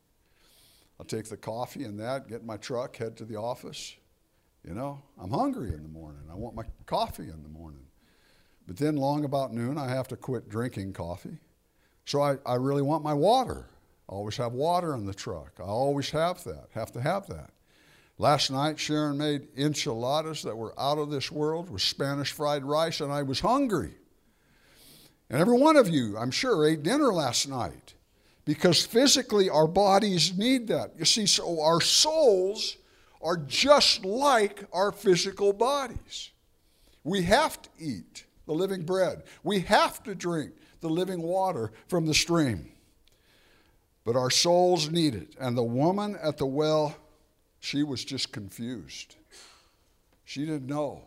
I'll 0.99 1.07
take 1.07 1.29
the 1.29 1.37
coffee 1.37 1.85
and 1.85 2.01
that, 2.01 2.29
get 2.29 2.41
in 2.41 2.47
my 2.47 2.57
truck, 2.57 2.97
head 2.97 3.17
to 3.19 3.25
the 3.25 3.37
office. 3.37 3.95
You 4.67 4.75
know, 4.75 5.03
I'm 5.21 5.31
hungry 5.31 5.69
in 5.69 5.83
the 5.83 5.89
morning. 5.89 6.23
I 6.31 6.35
want 6.35 6.57
my 6.57 6.65
coffee 6.87 7.29
in 7.29 7.43
the 7.43 7.49
morning. 7.49 7.87
But 8.67 8.79
then, 8.79 8.97
long 8.97 9.25
about 9.25 9.53
noon, 9.53 9.79
I 9.79 9.89
have 9.89 10.09
to 10.09 10.17
quit 10.17 10.49
drinking 10.49 10.93
coffee. 10.93 11.39
So 12.05 12.21
I, 12.21 12.37
I 12.45 12.55
really 12.55 12.83
want 12.83 13.05
my 13.05 13.15
water. 13.15 13.69
I 14.09 14.13
always 14.13 14.37
have 14.39 14.53
water 14.53 14.95
in 14.95 15.07
the 15.07 15.15
truck. 15.15 15.53
I 15.61 15.65
always 15.65 16.11
have 16.11 16.43
that, 16.45 16.69
have 16.73 16.91
to 16.93 17.01
have 17.01 17.27
that. 17.29 17.51
Last 18.19 18.51
night, 18.51 18.79
Sharon 18.79 19.19
made 19.19 19.49
enchiladas 19.57 20.43
that 20.43 20.57
were 20.57 20.79
out 20.81 20.99
of 20.99 21.11
this 21.11 21.31
world 21.31 21.69
with 21.69 21.83
Spanish 21.83 22.33
fried 22.33 22.65
rice, 22.65 23.01
and 23.01 23.13
I 23.13 23.23
was 23.23 23.41
hungry. 23.41 23.93
And 25.29 25.41
every 25.41 25.59
one 25.59 25.77
of 25.77 25.89
you, 25.89 26.17
I'm 26.17 26.31
sure, 26.31 26.67
ate 26.67 26.83
dinner 26.83 27.13
last 27.13 27.49
night 27.49 27.95
because 28.47 28.87
physically 28.87 29.51
our 29.51 29.67
bodies 29.67 30.37
need 30.39 30.69
that. 30.69 30.93
You 30.99 31.05
see, 31.05 31.27
so 31.27 31.61
our 31.61 31.81
souls 31.81 32.77
are 33.21 33.37
just 33.37 34.05
like 34.05 34.65
our 34.73 34.93
physical 34.93 35.53
bodies. 35.53 36.31
We 37.05 37.23
have 37.23 37.61
to 37.61 37.69
eat 37.79 38.25
the 38.47 38.55
living 38.55 38.85
bread, 38.85 39.25
we 39.43 39.61
have 39.61 40.03
to 40.05 40.15
drink 40.15 40.53
the 40.81 40.89
living 40.89 41.21
water 41.21 41.73
from 41.89 42.07
the 42.07 42.15
stream. 42.15 42.71
But 44.05 44.15
our 44.15 44.31
souls 44.31 44.89
need 44.89 45.17
it. 45.17 45.35
And 45.41 45.59
the 45.59 45.65
woman 45.65 46.17
at 46.23 46.37
the 46.37 46.47
well, 46.47 46.95
she 47.61 47.83
was 47.83 48.05
just 48.05 48.33
confused. 48.33 49.17
She 50.25 50.41
didn't 50.41 50.67
know. 50.67 51.03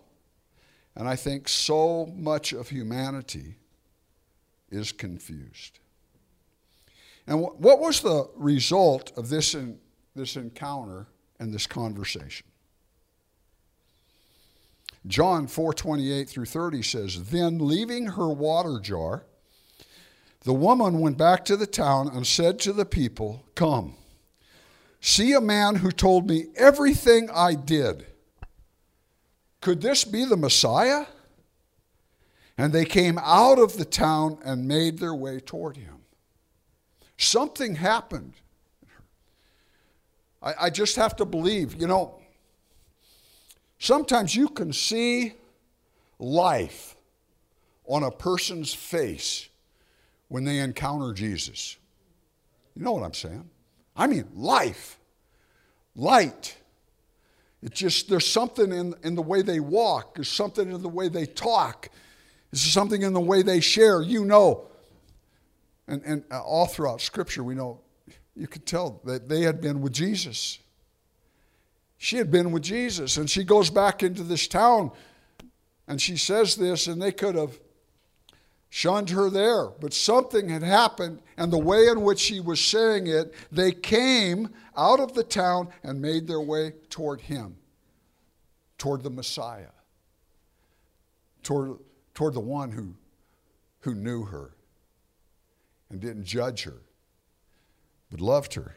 And 0.96 1.08
I 1.08 1.16
think 1.16 1.48
so 1.48 2.08
much 2.16 2.52
of 2.54 2.70
humanity 2.70 3.56
is 4.70 4.92
confused. 4.92 5.80
And 7.28 7.42
what 7.42 7.80
was 7.80 8.02
the 8.02 8.28
result 8.36 9.12
of 9.16 9.30
this, 9.30 9.54
in, 9.54 9.80
this 10.16 10.36
encounter 10.36 11.08
and 11.40 11.54
this 11.54 11.68
conversation? 11.68 12.48
John 15.08 15.48
4:28 15.48 16.28
through 16.28 16.46
30 16.46 16.84
says, 16.84 17.30
"Then 17.30 17.60
leaving 17.60 18.08
her 18.08 18.30
water 18.30 18.80
jar, 18.80 19.26
the 20.42 20.54
woman 20.54 21.00
went 21.00 21.18
back 21.18 21.46
to 21.46 21.56
the 21.56 21.68
town 21.68 22.10
and 22.10 22.26
said 22.26 22.60
to 22.60 22.74
the 22.74 22.86
people, 22.86 23.46
"Come, 23.56 23.96
see 25.02 25.34
a 25.34 25.42
man 25.42 25.76
who 25.76 25.92
told 25.92 26.28
me 26.28 26.48
everything 26.56 27.30
I 27.34 27.56
did. 27.56 28.06
Could 29.62 29.82
this 29.82 30.04
be 30.04 30.26
the 30.26 30.38
Messiah?" 30.38 31.06
And 32.58 32.74
they 32.74 32.86
came 32.86 33.18
out 33.20 33.58
of 33.58 33.78
the 33.78 33.86
town 33.86 34.38
and 34.44 34.68
made 34.68 35.00
their 35.00 35.16
way 35.16 35.40
toward 35.40 35.78
him. 35.78 36.04
Something 37.18 37.76
happened. 37.76 38.34
I, 40.42 40.54
I 40.62 40.70
just 40.70 40.96
have 40.98 41.16
to 41.18 41.26
believe. 41.26 41.80
You 41.80 41.88
know, 41.88 42.20
sometimes 43.78 44.36
you 44.36 44.50
can 44.50 44.74
see 44.74 45.34
life 46.18 46.96
on 47.86 48.04
a 48.04 48.12
person's 48.12 48.74
face 48.74 49.50
when 50.28 50.44
they 50.44 50.60
encounter 50.60 51.14
Jesus. 51.14 51.78
You 52.76 52.84
know 52.84 52.92
what 52.92 53.04
I'm 53.04 53.14
saying? 53.14 53.50
I 54.00 54.08
mean, 54.08 54.28
life, 54.34 54.98
light. 55.96 56.58
It's 57.62 57.80
just, 57.80 58.10
there's 58.10 58.26
something 58.26 58.72
in, 58.72 58.96
in 59.04 59.14
the 59.14 59.22
way 59.22 59.44
they 59.44 59.60
walk, 59.60 60.16
there's 60.16 60.30
something 60.30 60.72
in 60.72 60.82
the 60.82 60.90
way 60.90 61.08
they 61.08 61.28
talk 61.28 61.90
there's 62.52 62.62
something 62.62 63.02
in 63.02 63.14
the 63.14 63.20
way 63.20 63.42
they 63.42 63.60
share. 63.60 64.02
You 64.02 64.26
know, 64.26 64.66
and, 65.88 66.02
and 66.04 66.24
uh, 66.32 66.42
all 66.42 66.66
throughout 66.66 67.02
Scripture, 67.02 67.44
we 67.44 67.56
know, 67.56 67.80
you 68.36 68.48
could 68.48 68.66
tell 68.66 69.02
that 69.06 69.30
they 69.30 69.42
had 69.42 69.62
been 69.62 69.82
with 69.82 69.94
Jesus. 69.94 70.60
She 71.98 72.18
had 72.18 72.32
been 72.32 72.52
with 72.52 72.64
Jesus, 72.64 73.18
and 73.18 73.30
she 73.30 73.44
goes 73.44 73.70
back 73.70 74.04
into 74.04 74.24
this 74.24 74.48
town 74.48 74.92
and 75.88 76.00
she 76.00 76.18
says 76.18 76.56
this, 76.56 76.86
and 76.86 77.02
they 77.02 77.12
could 77.12 77.34
have 77.34 77.60
shunned 78.70 79.10
her 79.10 79.30
there. 79.30 79.68
But 79.68 79.94
something 79.94 80.50
had 80.50 80.64
happened, 80.64 81.22
and 81.38 81.52
the 81.52 81.58
way 81.58 81.88
in 81.88 82.02
which 82.02 82.20
she 82.20 82.40
was 82.40 82.60
saying 82.60 83.08
it, 83.08 83.34
they 83.52 83.72
came 83.72 84.50
out 84.78 85.00
of 85.00 85.14
the 85.14 85.24
town 85.24 85.70
and 85.84 86.02
made 86.02 86.28
their 86.28 86.42
way 86.42 86.74
toward 86.90 87.22
him, 87.22 87.58
toward 88.78 89.04
the 89.04 89.10
Messiah, 89.10 89.72
toward 91.44 91.80
toward 92.20 92.34
the 92.34 92.40
one 92.42 92.70
who, 92.70 92.94
who 93.80 93.96
knew 93.96 94.26
her 94.26 94.52
and 95.90 96.02
didn't 96.02 96.26
judge 96.26 96.64
her, 96.64 96.82
but 98.12 98.20
loved 98.20 98.56
her. 98.56 98.76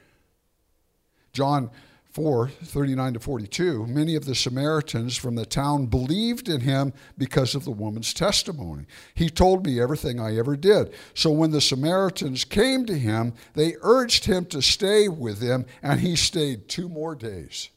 John 1.32 1.72
4 2.12 2.48
39 2.48 3.14
to 3.14 3.20
42, 3.20 3.86
many 3.86 4.14
of 4.16 4.26
the 4.26 4.34
Samaritans 4.34 5.16
from 5.16 5.34
the 5.34 5.46
town 5.46 5.86
believed 5.86 6.48
in 6.48 6.60
him 6.60 6.92
because 7.16 7.54
of 7.54 7.64
the 7.64 7.70
woman's 7.70 8.12
testimony. 8.12 8.84
He 9.14 9.30
told 9.30 9.64
me 9.64 9.80
everything 9.80 10.20
I 10.20 10.36
ever 10.36 10.54
did. 10.54 10.92
So 11.14 11.30
when 11.30 11.52
the 11.52 11.60
Samaritans 11.60 12.44
came 12.44 12.84
to 12.84 12.98
him, 12.98 13.32
they 13.54 13.76
urged 13.80 14.26
him 14.26 14.44
to 14.46 14.60
stay 14.60 15.08
with 15.08 15.40
them, 15.40 15.64
and 15.82 16.00
he 16.00 16.14
stayed 16.14 16.68
two 16.68 16.88
more 16.88 17.14
days. 17.14 17.70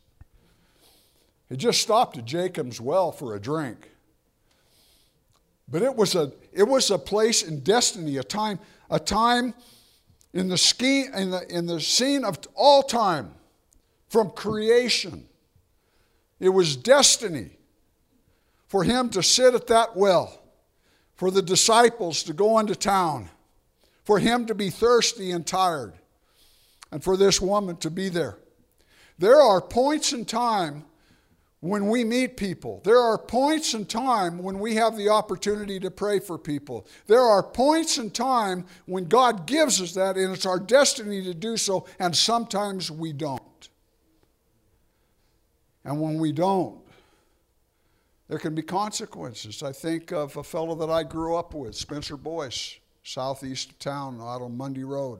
He 1.47 1.55
just 1.55 1.81
stopped 1.81 2.17
at 2.17 2.25
Jacob's 2.25 2.81
well 2.81 3.13
for 3.13 3.35
a 3.35 3.39
drink. 3.39 3.89
But 5.69 5.81
it 5.81 5.95
was 5.95 6.13
a, 6.13 6.33
it 6.51 6.63
was 6.63 6.91
a 6.91 6.97
place 6.97 7.41
in 7.41 7.61
destiny, 7.61 8.17
a 8.17 8.23
time, 8.23 8.59
a 8.89 8.99
time 8.99 9.53
in 10.33 10.49
the, 10.49 10.57
ski, 10.57 11.05
in, 11.05 11.31
the, 11.31 11.45
in 11.49 11.65
the 11.65 11.79
scene 11.79 12.25
of 12.25 12.37
all 12.53 12.83
time, 12.83 13.33
from 14.15 14.29
creation. 14.29 15.25
It 16.39 16.47
was 16.47 16.77
destiny 16.77 17.49
for 18.65 18.85
him 18.85 19.09
to 19.09 19.21
sit 19.21 19.53
at 19.53 19.67
that 19.67 19.97
well, 19.97 20.41
for 21.15 21.29
the 21.29 21.41
disciples 21.41 22.23
to 22.23 22.31
go 22.31 22.57
into 22.59 22.77
town, 22.77 23.29
for 24.05 24.19
him 24.19 24.45
to 24.45 24.55
be 24.55 24.69
thirsty 24.69 25.31
and 25.31 25.45
tired, 25.45 25.95
and 26.93 27.03
for 27.03 27.17
this 27.17 27.41
woman 27.41 27.75
to 27.75 27.89
be 27.89 28.07
there. 28.07 28.37
There 29.19 29.41
are 29.41 29.59
points 29.59 30.13
in 30.13 30.23
time 30.23 30.85
when 31.59 31.89
we 31.89 32.05
meet 32.05 32.37
people. 32.37 32.79
There 32.85 33.01
are 33.01 33.17
points 33.17 33.73
in 33.73 33.85
time 33.85 34.37
when 34.37 34.59
we 34.59 34.75
have 34.75 34.95
the 34.95 35.09
opportunity 35.09 35.77
to 35.81 35.91
pray 35.91 36.19
for 36.19 36.37
people. 36.37 36.87
There 37.07 37.19
are 37.19 37.43
points 37.43 37.97
in 37.97 38.11
time 38.11 38.65
when 38.85 39.09
God 39.09 39.45
gives 39.45 39.81
us 39.81 39.93
that, 39.95 40.15
and 40.15 40.33
it's 40.33 40.45
our 40.45 40.59
destiny 40.59 41.21
to 41.23 41.33
do 41.33 41.57
so, 41.57 41.85
and 41.99 42.15
sometimes 42.15 42.89
we 42.89 43.11
don't. 43.11 43.43
And 45.85 46.01
when 46.01 46.19
we 46.19 46.31
don't, 46.31 46.79
there 48.27 48.39
can 48.39 48.55
be 48.55 48.63
consequences. 48.63 49.63
I 49.63 49.71
think 49.71 50.11
of 50.11 50.35
a 50.35 50.43
fellow 50.43 50.75
that 50.75 50.89
I 50.89 51.03
grew 51.03 51.35
up 51.35 51.53
with, 51.53 51.75
Spencer 51.75 52.17
Boyce, 52.17 52.79
southeast 53.03 53.69
of 53.69 53.79
town, 53.79 54.19
out 54.19 54.41
on 54.41 54.57
Monday 54.57 54.83
Road. 54.83 55.19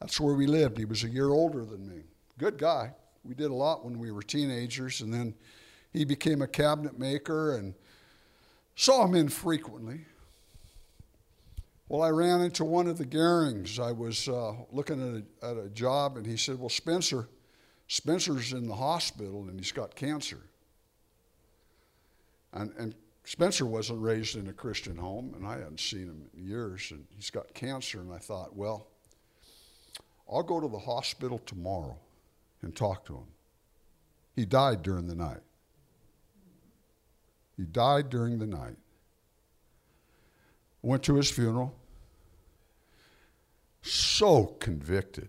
That's 0.00 0.20
where 0.20 0.34
we 0.34 0.46
lived. 0.46 0.78
He 0.78 0.84
was 0.84 1.02
a 1.02 1.08
year 1.08 1.30
older 1.30 1.64
than 1.64 1.88
me. 1.88 2.02
Good 2.38 2.58
guy 2.58 2.92
we 3.24 3.34
did 3.34 3.50
a 3.50 3.54
lot 3.54 3.84
when 3.84 3.98
we 3.98 4.10
were 4.10 4.22
teenagers, 4.22 5.00
and 5.00 5.12
then 5.12 5.34
he 5.92 6.04
became 6.04 6.42
a 6.42 6.46
cabinet 6.46 6.98
maker 6.98 7.56
and 7.56 7.74
saw 8.76 9.04
him 9.04 9.14
infrequently. 9.14 10.06
Well, 11.88 12.02
I 12.02 12.10
ran 12.10 12.40
into 12.40 12.64
one 12.64 12.86
of 12.86 12.98
the 12.98 13.04
Garings. 13.04 13.78
I 13.78 13.92
was 13.92 14.28
uh, 14.28 14.54
looking 14.70 15.24
at 15.42 15.48
a, 15.48 15.50
at 15.50 15.64
a 15.64 15.68
job, 15.70 16.16
and 16.16 16.26
he 16.26 16.36
said, 16.36 16.58
Well, 16.58 16.68
Spencer, 16.68 17.28
Spencer's 17.90 18.52
in 18.52 18.68
the 18.68 18.76
hospital 18.76 19.48
and 19.48 19.58
he's 19.58 19.72
got 19.72 19.96
cancer. 19.96 20.38
And, 22.52 22.72
and 22.78 22.94
Spencer 23.24 23.66
wasn't 23.66 24.00
raised 24.00 24.36
in 24.36 24.46
a 24.46 24.52
Christian 24.52 24.96
home, 24.96 25.34
and 25.34 25.44
I 25.44 25.54
hadn't 25.54 25.80
seen 25.80 26.04
him 26.04 26.22
in 26.32 26.46
years, 26.46 26.92
and 26.92 27.04
he's 27.16 27.30
got 27.30 27.52
cancer. 27.52 28.00
And 28.00 28.12
I 28.12 28.18
thought, 28.18 28.54
well, 28.54 28.86
I'll 30.30 30.44
go 30.44 30.60
to 30.60 30.68
the 30.68 30.78
hospital 30.78 31.40
tomorrow 31.44 31.96
and 32.62 32.76
talk 32.76 33.04
to 33.06 33.14
him. 33.14 33.26
He 34.36 34.44
died 34.44 34.84
during 34.84 35.08
the 35.08 35.16
night. 35.16 35.42
He 37.56 37.64
died 37.64 38.08
during 38.08 38.38
the 38.38 38.46
night. 38.46 38.76
Went 40.80 41.02
to 41.04 41.16
his 41.16 41.28
funeral. 41.28 41.74
So 43.82 44.46
convicted 44.60 45.28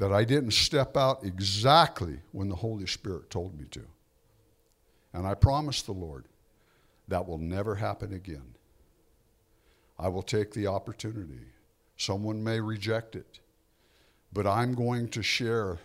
that 0.00 0.12
I 0.12 0.24
didn't 0.24 0.52
step 0.52 0.96
out 0.96 1.24
exactly 1.24 2.20
when 2.32 2.48
the 2.48 2.56
Holy 2.56 2.86
Spirit 2.86 3.28
told 3.28 3.58
me 3.60 3.66
to. 3.72 3.82
And 5.12 5.26
I 5.26 5.34
promised 5.34 5.84
the 5.84 5.92
Lord 5.92 6.24
that 7.08 7.28
will 7.28 7.36
never 7.36 7.74
happen 7.74 8.14
again. 8.14 8.54
I 9.98 10.08
will 10.08 10.22
take 10.22 10.54
the 10.54 10.68
opportunity. 10.68 11.44
Someone 11.98 12.42
may 12.42 12.60
reject 12.60 13.14
it. 13.14 13.40
But 14.32 14.46
I'm 14.46 14.74
going 14.74 15.08
to 15.08 15.22
share 15.22 15.76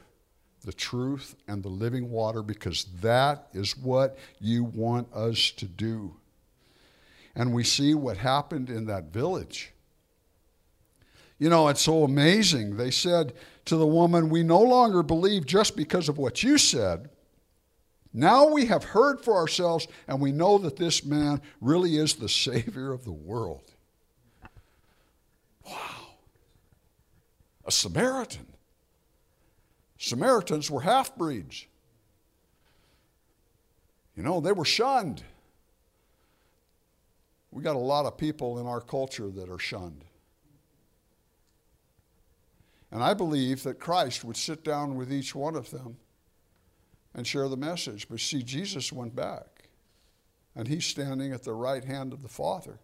the 0.64 0.72
truth 0.72 1.36
and 1.50 1.62
the 1.62 1.68
living 1.68 2.10
water 2.10 2.42
because 2.42 2.86
that 3.02 3.50
is 3.52 3.78
what 3.78 4.18
you 4.40 4.64
want 4.64 5.14
us 5.14 5.52
to 5.58 5.66
do. 5.66 6.16
And 7.36 7.54
we 7.54 7.66
see 7.66 7.94
what 7.94 8.16
happened 8.16 8.70
in 8.70 8.86
that 8.86 9.12
village. 9.12 9.74
You 11.38 11.50
know, 11.50 11.68
it's 11.68 11.82
so 11.82 12.04
amazing. 12.04 12.78
They 12.78 12.92
said 12.92 13.34
to 13.66 13.76
the 13.76 13.88
woman, 13.88 14.30
We 14.30 14.44
no 14.44 14.62
longer 14.62 15.04
believe 15.04 15.46
just 15.46 15.76
because 15.76 16.08
of 16.08 16.18
what 16.18 16.44
you 16.44 16.58
said. 16.58 17.10
Now 18.14 18.48
we 18.48 18.68
have 18.68 18.86
heard 18.86 19.20
for 19.20 19.36
ourselves, 19.36 19.88
and 20.08 20.22
we 20.22 20.32
know 20.32 20.58
that 20.60 20.78
this 20.78 21.04
man 21.04 21.42
really 21.60 21.98
is 21.98 22.14
the 22.14 22.30
Savior 22.48 22.94
of 22.94 23.04
the 23.04 23.12
world. 23.12 23.74
Wow. 25.66 26.14
a 27.66 27.72
Samaritan. 27.72 28.46
Samaritans 29.98 30.70
were 30.70 30.82
half 30.82 31.16
breeds. 31.16 31.66
You 34.16 34.24
know, 34.24 34.40
they 34.40 34.52
were 34.52 34.66
shunned. 34.66 35.24
We 37.52 37.64
got 37.64 37.76
a 37.76 37.80
lot 37.80 38.06
of 38.06 38.18
people 38.18 38.60
in 38.60 38.68
our 38.68 38.82
culture 38.82 39.30
that 39.30 39.50
are 39.50 39.60
shunned. 39.60 40.06
And 42.96 43.04
I 43.04 43.14
believe 43.14 43.64
that 43.64 43.78
Christ 43.78 44.24
would 44.24 44.38
sit 44.38 44.64
down 44.64 44.96
with 44.96 45.12
each 45.12 45.36
one 45.36 45.58
of 45.58 45.70
them 45.70 45.98
and 47.14 47.28
share 47.28 47.50
the 47.50 47.58
message. 47.58 48.08
But 48.08 48.22
see, 48.22 48.42
Jesus 48.42 48.90
went 48.94 49.14
back, 49.14 49.68
and 50.56 50.66
he's 50.66 50.86
standing 50.86 51.34
at 51.34 51.44
the 51.44 51.52
right 51.52 51.84
hand 51.84 52.14
of 52.14 52.22
the 52.22 52.30
Father, 52.30 52.80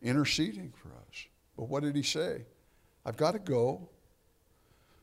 interceding 0.00 0.72
for 0.74 0.88
us. 0.88 1.26
But 1.54 1.68
what 1.68 1.82
did 1.82 1.96
he 1.96 2.02
say? 2.02 2.46
I've 3.04 3.18
got 3.18 3.32
to 3.32 3.38
go 3.38 3.90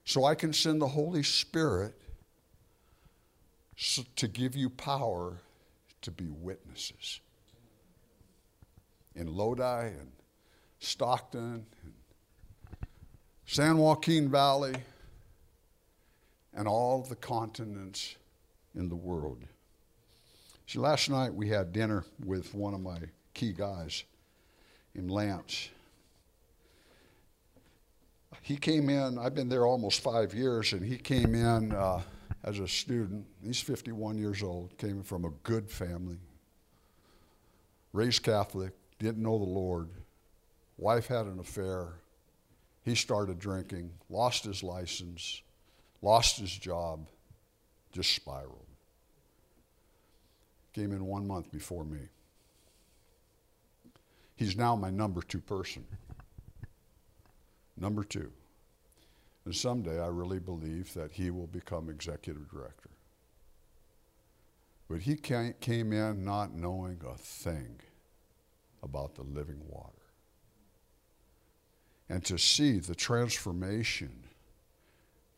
so 0.04 0.26
I 0.26 0.34
can 0.34 0.52
send 0.52 0.82
the 0.82 0.88
Holy 0.88 1.22
Spirit 1.22 1.94
to 4.16 4.28
give 4.28 4.56
you 4.56 4.72
power 4.72 5.42
to 6.02 6.10
be 6.10 6.28
witnesses. 6.28 7.20
In 9.14 9.28
Lodi 9.28 9.90
and 9.90 10.12
Stockton 10.80 11.68
and 11.84 11.94
San 13.50 13.78
Joaquin 13.78 14.30
Valley 14.30 14.76
and 16.54 16.68
all 16.68 17.02
the 17.02 17.16
continents 17.16 18.18
in 18.76 18.90
the 18.90 18.96
world. 18.96 19.42
See, 20.68 20.80
last 20.80 21.10
night 21.10 21.34
we 21.34 21.48
had 21.48 21.72
dinner 21.72 22.04
with 22.26 22.54
one 22.54 22.74
of 22.74 22.82
my 22.82 22.98
key 23.34 23.54
guys 23.54 24.04
in 24.94 25.08
Lance. 25.08 25.70
He 28.42 28.58
came 28.58 28.90
in, 28.90 29.18
I've 29.18 29.34
been 29.34 29.48
there 29.48 29.66
almost 29.66 30.02
five 30.02 30.34
years, 30.34 30.74
and 30.74 30.86
he 30.86 30.98
came 30.98 31.34
in 31.34 31.72
uh, 31.72 32.02
as 32.44 32.60
a 32.60 32.68
student. 32.68 33.26
He's 33.42 33.62
51 33.62 34.18
years 34.18 34.44
old, 34.44 34.78
came 34.78 35.04
from 35.04 35.24
a 35.24 35.30
good 35.44 35.72
family, 35.72 36.18
raised 37.94 38.24
Catholic, 38.24 38.74
didn't 39.00 39.24
know 39.24 39.38
the 39.38 39.46
Lord. 39.46 39.88
Wife 40.78 41.08
had 41.08 41.28
an 41.28 41.40
affair. 41.40 41.94
He 42.88 42.96
started 42.96 43.38
drinking, 43.38 43.92
lost 44.10 44.46
his 44.46 44.64
license, 44.64 45.42
lost 46.02 46.40
his 46.40 46.58
job, 46.58 47.10
just 47.92 48.16
spiraled. 48.16 48.66
Came 50.72 50.94
in 50.94 51.06
one 51.06 51.28
month 51.28 51.52
before 51.52 51.84
me. 51.84 52.00
He's 54.38 54.56
now 54.56 54.78
my 54.78 54.90
number 54.90 55.22
two 55.22 55.42
person. 55.42 55.86
Number 57.76 58.06
two. 58.06 58.32
And 59.44 59.54
someday 59.54 60.00
I 60.00 60.08
really 60.08 60.40
believe 60.40 60.94
that 60.94 61.12
he 61.12 61.30
will 61.30 61.48
become 61.48 61.90
executive 61.90 62.50
director. 62.50 62.92
But 64.90 65.02
he 65.02 65.18
came 65.18 65.92
in 65.92 66.24
not 66.24 66.56
knowing 66.56 67.02
a 67.06 67.18
thing 67.18 67.82
about 68.82 69.16
the 69.16 69.24
living 69.24 69.60
water. 69.68 70.07
And 72.10 72.24
to 72.26 72.38
see 72.38 72.80
the 72.80 72.96
transformation 72.96 74.24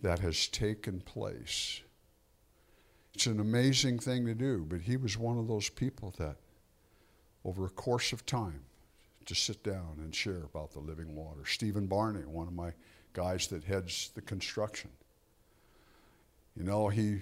that 0.02 0.20
has 0.20 0.48
taken 0.48 1.02
place. 1.02 1.82
It's 3.14 3.26
an 3.26 3.40
amazing 3.40 4.00
thing 4.00 4.26
to 4.26 4.36
do, 4.36 4.66
but 4.70 4.82
he 4.82 4.96
was 4.96 5.18
one 5.18 5.38
of 5.38 5.48
those 5.48 5.70
people 5.70 6.14
that, 6.18 6.38
over 7.44 7.66
a 7.66 7.70
course 7.70 8.14
of 8.14 8.26
time, 8.26 8.62
to 9.26 9.36
sit 9.36 9.64
down 9.64 9.98
and 9.98 10.14
share 10.14 10.44
about 10.44 10.72
the 10.72 10.80
living 10.80 11.16
water. 11.16 11.46
Stephen 11.46 11.86
Barney, 11.86 12.26
one 12.26 12.48
of 12.48 12.54
my 12.54 12.72
guys 13.14 13.48
that 13.48 13.64
heads 13.64 14.12
the 14.16 14.22
construction. 14.22 14.90
You 16.56 16.64
know, 16.64 16.88
he, 16.88 17.22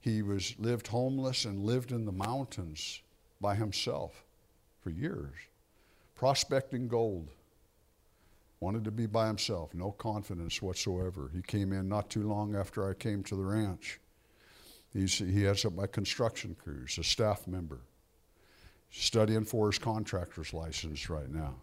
he 0.00 0.22
was 0.22 0.54
lived 0.58 0.86
homeless 0.86 1.44
and 1.44 1.64
lived 1.64 1.92
in 1.92 2.04
the 2.04 2.12
mountains 2.12 3.02
by 3.40 3.54
himself 3.54 4.24
for 4.80 4.90
years, 4.90 5.34
prospecting 6.14 6.88
gold. 6.88 7.28
Wanted 8.64 8.84
to 8.84 8.90
be 8.90 9.04
by 9.04 9.26
himself, 9.26 9.74
no 9.74 9.92
confidence 9.92 10.62
whatsoever. 10.62 11.30
He 11.34 11.42
came 11.42 11.70
in 11.70 11.86
not 11.86 12.08
too 12.08 12.26
long 12.26 12.56
after 12.56 12.88
I 12.88 12.94
came 12.94 13.22
to 13.24 13.36
the 13.36 13.42
ranch. 13.42 14.00
He's, 14.90 15.18
he 15.18 15.42
heads 15.42 15.66
up 15.66 15.74
my 15.74 15.86
construction 15.86 16.56
crews, 16.58 16.96
a 16.96 17.04
staff 17.04 17.46
member 17.46 17.80
studying 18.90 19.44
for 19.44 19.66
his 19.66 19.78
contractor's 19.78 20.54
license 20.54 21.10
right 21.10 21.28
now. 21.28 21.56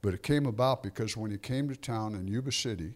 But 0.00 0.14
it 0.14 0.22
came 0.22 0.46
about 0.46 0.82
because 0.82 1.14
when 1.14 1.30
he 1.30 1.36
came 1.36 1.68
to 1.68 1.76
town 1.76 2.14
in 2.14 2.26
Yuba 2.26 2.52
City, 2.52 2.94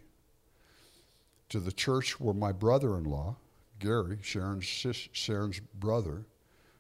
to 1.50 1.60
the 1.60 1.70
church 1.70 2.18
where 2.18 2.32
my 2.32 2.50
brother 2.50 2.96
in 2.96 3.04
law, 3.04 3.36
Gary, 3.78 4.20
Sharon's, 4.22 4.64
Sharon's 4.64 5.60
brother, 5.60 6.24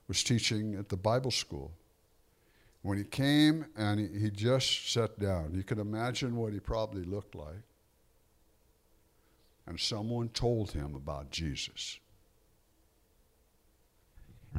was 0.08 0.24
teaching 0.24 0.76
at 0.76 0.88
the 0.88 0.96
Bible 0.96 1.30
school. 1.30 1.72
When 2.82 2.98
he 2.98 3.04
came 3.04 3.66
and 3.76 4.00
he, 4.00 4.18
he 4.18 4.30
just 4.30 4.92
sat 4.92 5.18
down, 5.18 5.52
you 5.54 5.62
can 5.62 5.78
imagine 5.78 6.36
what 6.36 6.52
he 6.52 6.60
probably 6.60 7.04
looked 7.04 7.34
like. 7.34 7.62
And 9.66 9.78
someone 9.78 10.28
told 10.30 10.72
him 10.72 10.96
about 10.96 11.30
Jesus. 11.30 12.00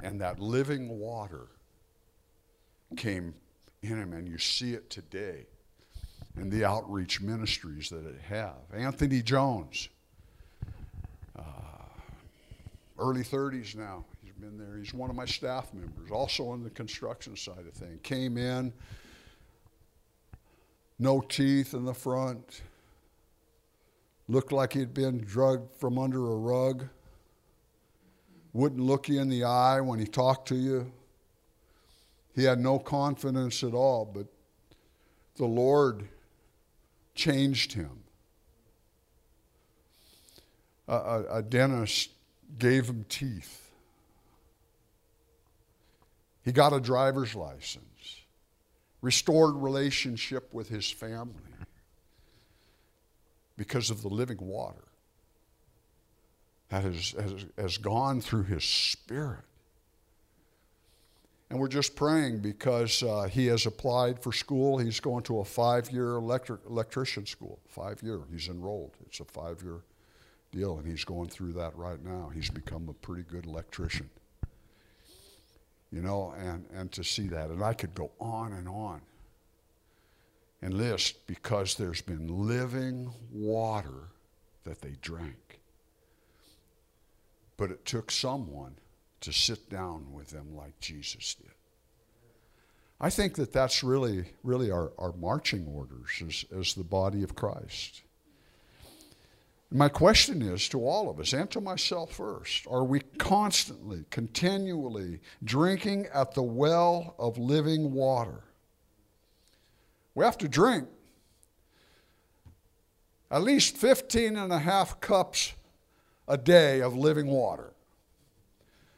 And 0.01 0.21
that 0.21 0.39
living 0.39 0.99
water 0.99 1.47
came 2.95 3.33
in 3.81 3.97
him, 3.97 4.13
and 4.13 4.27
you 4.27 4.38
see 4.38 4.73
it 4.73 4.89
today 4.89 5.45
in 6.38 6.49
the 6.49 6.65
outreach 6.65 7.21
ministries 7.21 7.89
that 7.89 8.05
it 8.05 8.19
have. 8.21 8.55
Anthony 8.73 9.21
Jones, 9.21 9.89
uh, 11.38 11.41
early 12.97 13.23
30s 13.23 13.75
now, 13.75 14.05
been 14.43 14.58
there. 14.58 14.77
He's 14.77 14.93
one 14.93 15.10
of 15.10 15.15
my 15.15 15.25
staff 15.25 15.73
members, 15.73 16.12
also 16.12 16.49
on 16.49 16.63
the 16.63 16.69
construction 16.69 17.36
side 17.36 17.65
of 17.67 17.73
things. 17.73 17.99
Came 18.03 18.38
in, 18.38 18.73
no 20.99 21.21
teeth 21.21 21.73
in 21.73 21.86
the 21.86 21.93
front, 21.93 22.62
looked 24.27 24.51
like 24.51 24.73
he'd 24.73 24.93
been 24.93 25.19
drugged 25.19 25.75
from 25.75 25.97
under 25.97 26.32
a 26.32 26.36
rug, 26.36 26.88
wouldn't 28.51 28.82
look 28.82 29.08
you 29.08 29.19
in 29.19 29.29
the 29.29 29.43
eye 29.43 29.79
when 29.82 29.99
he 29.99 30.06
talked 30.06 30.47
to 30.49 30.56
you 30.56 30.91
he 32.36 32.43
had 32.43 32.60
no 32.60 32.79
confidence 32.79 33.63
at 33.63 33.73
all, 33.73 34.06
but 34.06 34.25
the 35.36 35.45
Lord 35.45 36.08
changed 37.15 37.73
him. 37.73 38.03
A, 40.88 40.95
a, 40.95 41.38
a 41.38 41.41
dentist 41.41 42.10
gave 42.58 42.89
him 42.89 43.06
teeth. 43.08 43.62
He 46.43 46.51
got 46.51 46.73
a 46.73 46.79
driver's 46.79 47.36
license, 47.36 48.21
restored 49.01 49.56
relationship 49.56 50.53
with 50.53 50.69
his 50.69 50.89
family 50.89 51.36
because 53.58 53.89
of 53.89 54.01
the 54.01 54.10
living 54.10 54.39
water 54.39 54.84
that 56.69 56.84
has, 56.84 57.12
has, 57.12 57.45
has 57.58 57.77
gone 57.77 58.19
through 58.19 58.43
his 58.43 58.63
spirit. 58.63 59.43
And 61.49 61.60
we're 61.60 61.67
just 61.67 61.95
praying 61.95 62.39
because 62.39 63.03
uh, 63.03 63.29
he 63.32 63.45
has 63.45 63.67
applied 63.67 64.19
for 64.19 64.32
school. 64.32 64.79
He's 64.79 64.99
going 64.99 65.23
to 65.25 65.39
a 65.39 65.45
five 65.45 65.91
year 65.91 66.13
electric, 66.13 66.62
electrician 66.67 67.27
school. 67.27 67.60
Five 67.67 68.01
year. 68.01 68.21
He's 68.32 68.47
enrolled. 68.47 68.97
It's 69.06 69.19
a 69.19 69.25
five 69.25 69.62
year 69.62 69.82
deal, 70.51 70.79
and 70.79 70.88
he's 70.88 71.03
going 71.03 71.29
through 71.29 71.53
that 71.53 71.75
right 71.77 72.03
now. 72.03 72.32
He's 72.34 72.49
become 72.49 72.89
a 72.89 72.93
pretty 72.93 73.21
good 73.21 73.45
electrician. 73.45 74.10
You 75.93 76.01
know, 76.01 76.34
and, 76.39 76.65
and 76.73 76.91
to 76.93 77.03
see 77.03 77.27
that. 77.27 77.51
And 77.51 77.63
I 77.63 77.73
could 77.73 77.93
go 77.93 78.10
on 78.19 78.53
and 78.53 78.67
on 78.67 79.01
and 80.60 80.73
list 80.73 81.27
because 81.27 81.75
there's 81.75 82.01
been 82.01 82.47
living 82.47 83.13
water 83.32 84.10
that 84.63 84.82
they 84.82 84.95
drank. 85.01 85.60
But 87.58 87.69
it 87.69 87.86
took 87.86 88.09
someone 88.09 88.76
to 89.22 89.32
sit 89.32 89.70
down 89.70 90.11
with 90.11 90.30
them 90.30 90.55
like 90.55 90.80
Jesus 90.80 91.36
did. 91.36 91.51
I 92.99 93.11
think 93.11 93.36
that 93.36 93.53
that's 93.53 93.84
really, 93.84 94.26
really 94.43 94.72
our, 94.72 94.93
our 94.97 95.13
marching 95.13 95.67
orders 95.67 96.24
as, 96.26 96.45
as 96.57 96.74
the 96.74 96.84
body 96.84 97.22
of 97.22 97.36
Christ. 97.36 98.01
My 99.76 99.89
question 99.89 100.43
is 100.43 100.69
to 100.69 100.86
all 100.86 101.09
of 101.09 101.19
us 101.19 101.34
and 101.34 101.49
to 101.49 101.59
myself 101.59 102.13
first 102.13 102.67
are 102.67 102.84
we 102.84 102.99
constantly, 103.17 104.05
continually 104.11 105.19
drinking 105.43 106.05
at 106.13 106.36
the 106.36 106.43
well 106.43 107.15
of 107.17 107.39
living 107.39 107.91
water? 107.91 108.43
We 110.13 110.26
have 110.26 110.38
to 110.38 110.47
drink 110.47 110.88
at 113.32 113.41
least 113.41 113.76
15 113.76 114.38
and 114.38 114.53
a 114.53 114.59
half 114.59 115.01
cups 115.01 115.53
a 116.28 116.38
day 116.38 116.84
of 116.84 116.95
living 116.95 117.26
water. 117.26 117.74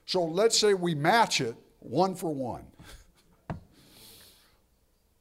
So 0.06 0.26
let's 0.26 0.60
say 0.60 0.74
we 0.74 0.94
match 0.94 1.40
it 1.40 1.56
one 1.80 2.16
for 2.16 2.34
one. 2.34 2.66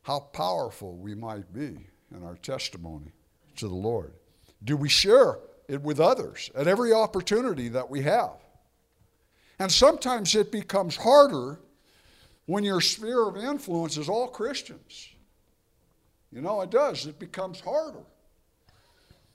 How 0.03 0.19
powerful 0.19 0.97
we 0.97 1.15
might 1.15 1.53
be 1.53 1.79
in 2.13 2.25
our 2.25 2.35
testimony 2.35 3.13
to 3.55 3.69
the 3.69 3.75
Lord. 3.75 4.15
Do 4.65 4.77
we 4.77 4.89
share 4.89 5.39
it 5.69 5.83
with 5.83 6.01
others 6.01 6.51
at 6.55 6.67
every 6.67 6.93
opportunity 6.93 7.69
that 7.69 7.89
we 7.89 8.03
have? 8.03 8.33
And 9.59 9.71
sometimes 9.71 10.35
it 10.35 10.51
becomes 10.51 10.97
harder 10.97 11.61
when 12.47 12.65
your 12.65 12.81
sphere 12.81 13.29
of 13.29 13.37
influence 13.37 13.97
is 13.97 14.09
all 14.09 14.29
Christians. 14.29 15.09
You 16.33 16.41
know, 16.41 16.61
it 16.63 16.71
does. 16.71 17.07
It 17.07 17.19
becomes 17.19 17.61
harder. 17.61 18.03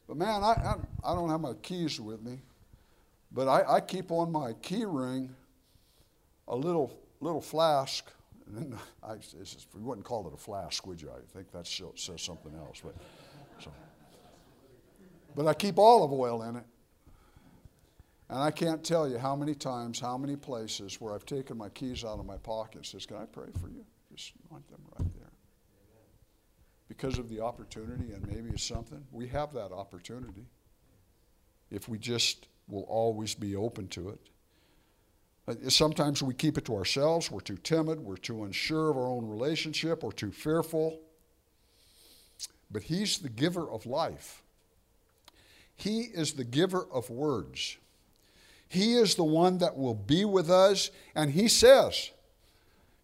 But 0.07 0.17
man, 0.17 0.43
I, 0.43 0.75
I, 1.03 1.11
I 1.11 1.15
don't 1.15 1.29
have 1.29 1.39
my 1.39 1.53
keys 1.61 1.99
with 2.01 2.21
me, 2.21 2.39
but 3.31 3.47
I, 3.47 3.75
I 3.75 3.79
keep 3.79 4.11
on 4.11 4.31
my 4.31 4.53
key 4.53 4.83
ring 4.85 5.29
a 6.47 6.55
little 6.55 6.99
little 7.21 7.41
flask. 7.41 8.11
I, 9.03 9.15
just, 9.17 9.67
we 9.75 9.81
wouldn't 9.81 10.05
call 10.05 10.27
it 10.27 10.33
a 10.33 10.37
flask, 10.37 10.87
would 10.87 10.99
you? 10.99 11.11
I 11.11 11.19
think 11.33 11.51
that 11.51 11.67
says 11.67 12.21
something 12.21 12.55
else. 12.55 12.81
But. 12.83 12.95
But 15.35 15.47
I 15.47 15.53
keep 15.53 15.77
olive 15.77 16.11
oil 16.11 16.43
in 16.43 16.55
it. 16.55 16.65
And 18.29 18.39
I 18.39 18.51
can't 18.51 18.83
tell 18.83 19.09
you 19.09 19.17
how 19.17 19.35
many 19.35 19.55
times, 19.55 19.99
how 19.99 20.17
many 20.17 20.35
places 20.35 21.01
where 21.01 21.15
I've 21.15 21.25
taken 21.25 21.57
my 21.57 21.69
keys 21.69 22.03
out 22.03 22.19
of 22.19 22.25
my 22.25 22.37
pocket 22.37 22.75
and 22.75 22.85
says, 22.85 23.05
Can 23.05 23.17
I 23.17 23.25
pray 23.25 23.47
for 23.59 23.69
you? 23.69 23.83
Just 24.15 24.33
want 24.49 24.67
them 24.69 24.81
right 24.97 25.09
there. 25.15 25.31
Because 26.87 27.17
of 27.17 27.29
the 27.29 27.39
opportunity, 27.39 28.13
and 28.13 28.25
maybe 28.27 28.49
it's 28.49 28.63
something, 28.63 29.03
we 29.11 29.27
have 29.27 29.53
that 29.53 29.71
opportunity. 29.71 30.45
If 31.71 31.89
we 31.89 31.97
just 31.97 32.47
will 32.67 32.83
always 32.83 33.33
be 33.33 33.55
open 33.55 33.87
to 33.89 34.09
it. 34.09 34.19
Uh, 35.47 35.69
sometimes 35.69 36.21
we 36.21 36.33
keep 36.33 36.57
it 36.57 36.65
to 36.65 36.75
ourselves. 36.75 37.31
We're 37.31 37.39
too 37.39 37.57
timid. 37.57 37.99
We're 37.99 38.17
too 38.17 38.43
unsure 38.43 38.91
of 38.91 38.97
our 38.97 39.07
own 39.07 39.27
relationship. 39.27 40.03
We're 40.03 40.11
too 40.11 40.31
fearful. 40.31 40.99
But 42.69 42.83
He's 42.83 43.17
the 43.17 43.29
giver 43.29 43.69
of 43.69 43.87
life. 43.87 44.43
He 45.79 46.01
is 46.01 46.33
the 46.33 46.43
giver 46.43 46.85
of 46.91 47.09
words. 47.09 47.77
He 48.67 48.93
is 48.95 49.15
the 49.15 49.23
one 49.23 49.59
that 49.59 49.77
will 49.77 49.95
be 49.95 50.25
with 50.25 50.49
us. 50.49 50.91
And 51.15 51.31
He 51.31 51.47
says, 51.47 52.11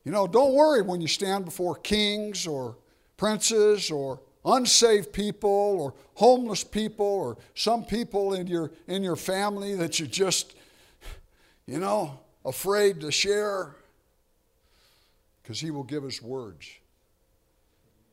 you 0.04 0.12
know, 0.12 0.28
don't 0.28 0.54
worry 0.54 0.82
when 0.82 1.02
you 1.02 1.08
stand 1.08 1.46
before 1.46 1.76
kings 1.76 2.46
or 2.46 2.76
princes 3.18 3.90
or 3.90 4.20
unsaved 4.44 5.14
people 5.14 5.50
or 5.50 5.94
homeless 6.16 6.64
people 6.64 7.06
or 7.06 7.38
some 7.56 7.84
people 7.84 8.34
in 8.34 8.46
your, 8.46 8.72
in 8.88 9.04
your 9.04 9.16
family 9.16 9.74
that 9.76 9.98
you're 9.98 10.08
just, 10.08 10.56
you 11.66 11.80
know, 11.80 12.20
afraid 12.44 13.00
to 13.02 13.12
share. 13.12 13.76
Because 15.42 15.62
He 15.62 15.72
will 15.72 15.84
give 15.84 16.04
us 16.04 16.22
words. 16.22 16.70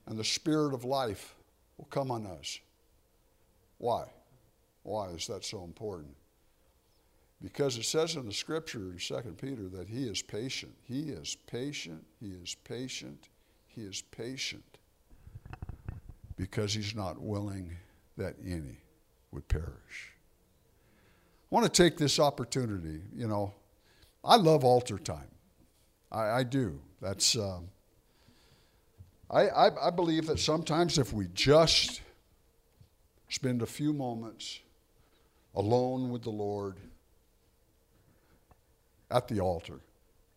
And 0.07 0.17
the 0.17 0.25
Spirit 0.25 0.73
of 0.73 0.85
life 0.85 1.35
will 1.77 1.87
come 1.87 2.13
on 2.13 2.27
us. 2.27 2.61
Why? 3.79 4.05
Why 4.83 5.09
is 5.09 5.27
that 5.29 5.45
so 5.45 5.65
important? 5.65 6.15
Because 7.43 7.77
it 7.77 7.85
says 7.85 8.15
in 8.15 8.25
the 8.25 8.33
scripture 8.33 8.93
in 8.93 8.99
2 8.99 9.37
Peter 9.41 9.69
that 9.69 9.89
he 9.89 10.05
is 10.05 10.23
patient. 10.23 10.73
He 10.85 11.11
is 11.11 11.37
patient. 11.47 12.05
He 12.21 12.29
is 12.29 12.55
patient. 12.65 13.29
He 13.67 13.83
is 13.83 14.03
patient. 14.03 14.79
Because 16.37 16.73
he's 16.73 16.95
not 16.95 17.21
willing 17.21 17.77
that 18.17 18.37
any 18.45 18.79
would 19.33 19.49
perish. 19.49 20.13
I 21.51 21.55
want 21.55 21.67
to 21.67 21.83
take 21.83 21.99
this 21.99 22.19
opportunity. 22.19 23.01
You 23.15 23.27
know, 23.27 23.55
I 24.25 24.37
love 24.37 24.65
altar 24.65 24.99
time. 24.99 25.31
I, 26.11 26.29
I 26.29 26.43
do. 26.45 26.81
That's. 27.01 27.37
Um, 27.37 27.69
I, 29.31 29.49
I, 29.49 29.89
I 29.89 29.91
believe 29.91 30.27
that 30.27 30.39
sometimes 30.39 30.99
if 30.99 31.13
we 31.13 31.27
just 31.33 32.03
spend 33.31 33.63
a 33.63 33.67
few 33.67 33.95
moments 33.95 34.61
alone 35.55 36.11
with 36.11 36.23
the 36.23 36.31
Lord 36.31 36.77
at 39.11 39.29
the 39.29 39.41
altar 39.41 39.81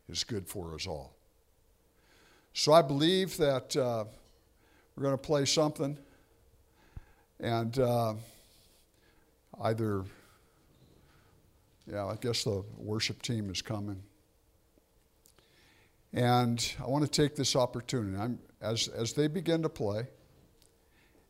is 0.09 0.24
good 0.24 0.47
for 0.47 0.74
us 0.76 0.86
all. 0.86 1.16
So 2.53 2.74
I 2.74 2.82
believe 2.82 3.38
that 3.38 3.76
uh, 3.76 4.05
we're 4.95 5.03
going 5.03 5.13
to 5.13 5.18
play 5.18 5.45
something, 5.45 5.97
and 7.39 7.78
uh, 7.80 8.13
either, 9.61 10.05
yeah, 11.86 12.05
I 12.05 12.16
guess 12.16 12.43
the 12.43 12.63
worship 12.78 13.22
team 13.22 13.49
is 13.49 13.61
coming. 13.61 14.01
And 16.13 16.74
I 16.82 16.88
want 16.88 17.03
to 17.03 17.11
take 17.11 17.36
this 17.36 17.57
opportunity. 17.57 18.18
I'm, 18.18 18.39
as, 18.61 18.88
as 18.88 19.11
they 19.11 19.28
begin 19.28 19.61
to 19.63 19.70
play, 19.70 20.07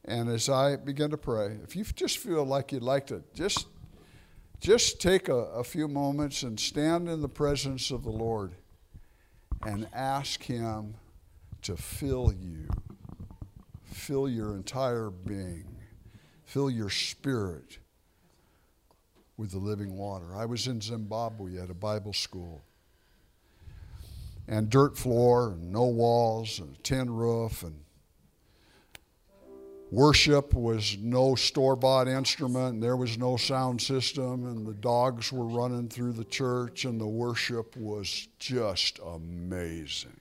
and 0.05 0.29
as 0.29 0.47
I 0.47 0.75
begin 0.75 1.09
to 1.09 1.17
pray, 1.17 1.57
if 1.63 1.75
you 1.75 1.83
just 1.83 2.19
feel 2.19 2.45
like 2.45 2.71
you'd 2.71 2.83
like 2.83 3.07
to 3.07 3.23
just 3.33 3.65
just 4.59 4.99
take 5.01 5.29
a, 5.29 5.35
a 5.35 5.63
few 5.63 5.87
moments 5.87 6.43
and 6.43 6.59
stand 6.59 7.07
in 7.07 7.21
the 7.21 7.29
presence 7.29 7.91
of 7.91 8.03
the 8.03 8.09
Lord 8.09 8.55
and 9.65 9.87
ask 9.93 10.43
Him 10.43 10.95
to 11.63 11.75
fill 11.75 12.33
you, 12.33 12.67
fill 13.83 14.29
your 14.29 14.55
entire 14.55 15.09
being, 15.09 15.65
fill 16.43 16.69
your 16.69 16.89
spirit 16.89 17.79
with 19.37 19.51
the 19.51 19.57
living 19.57 19.97
water. 19.97 20.35
I 20.35 20.45
was 20.45 20.67
in 20.67 20.81
Zimbabwe 20.81 21.57
at 21.59 21.69
a 21.69 21.73
Bible 21.73 22.13
school. 22.13 22.63
And 24.47 24.69
dirt 24.69 24.95
floor, 24.95 25.53
and 25.53 25.71
no 25.71 25.85
walls, 25.85 26.59
and 26.59 26.75
a 26.75 26.81
tin 26.83 27.09
roof, 27.09 27.63
and 27.63 27.84
Worship 29.95 30.53
was 30.53 30.97
no 30.97 31.35
store 31.35 31.77
bought 31.77 32.09
instrument, 32.09 32.81
there 32.81 32.97
was 32.97 33.17
no 33.17 33.37
sound 33.37 33.81
system, 33.81 34.45
and 34.45 34.67
the 34.67 34.73
dogs 34.73 35.31
were 35.31 35.45
running 35.45 35.87
through 35.87 36.11
the 36.11 36.25
church, 36.25 36.83
and 36.83 36.99
the 36.99 37.07
worship 37.07 37.77
was 37.77 38.27
just 38.37 38.99
amazing. 38.99 40.19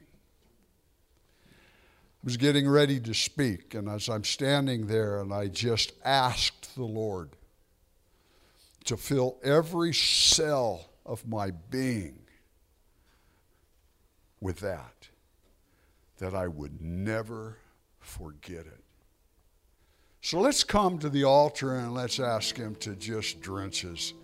I 1.48 2.22
was 2.22 2.36
getting 2.36 2.68
ready 2.68 3.00
to 3.00 3.12
speak, 3.14 3.74
and 3.74 3.88
as 3.88 4.08
I'm 4.08 4.22
standing 4.22 4.86
there, 4.86 5.20
and 5.20 5.34
I 5.34 5.48
just 5.48 5.90
asked 6.04 6.76
the 6.76 6.84
Lord 6.84 7.30
to 8.84 8.96
fill 8.96 9.40
every 9.42 9.92
cell 9.92 10.88
of 11.04 11.26
my 11.26 11.50
being 11.50 12.20
with 14.40 14.60
that, 14.60 15.08
that 16.18 16.32
I 16.32 16.46
would 16.46 16.80
never 16.80 17.58
forget 17.98 18.66
it. 18.66 18.83
So 20.24 20.40
let's 20.40 20.64
come 20.64 20.98
to 21.00 21.10
the 21.10 21.24
altar 21.24 21.76
and 21.76 21.92
let's 21.92 22.18
ask 22.18 22.56
Him 22.56 22.76
to 22.76 22.96
just 22.96 23.42
drench 23.42 23.84
us. 23.84 24.14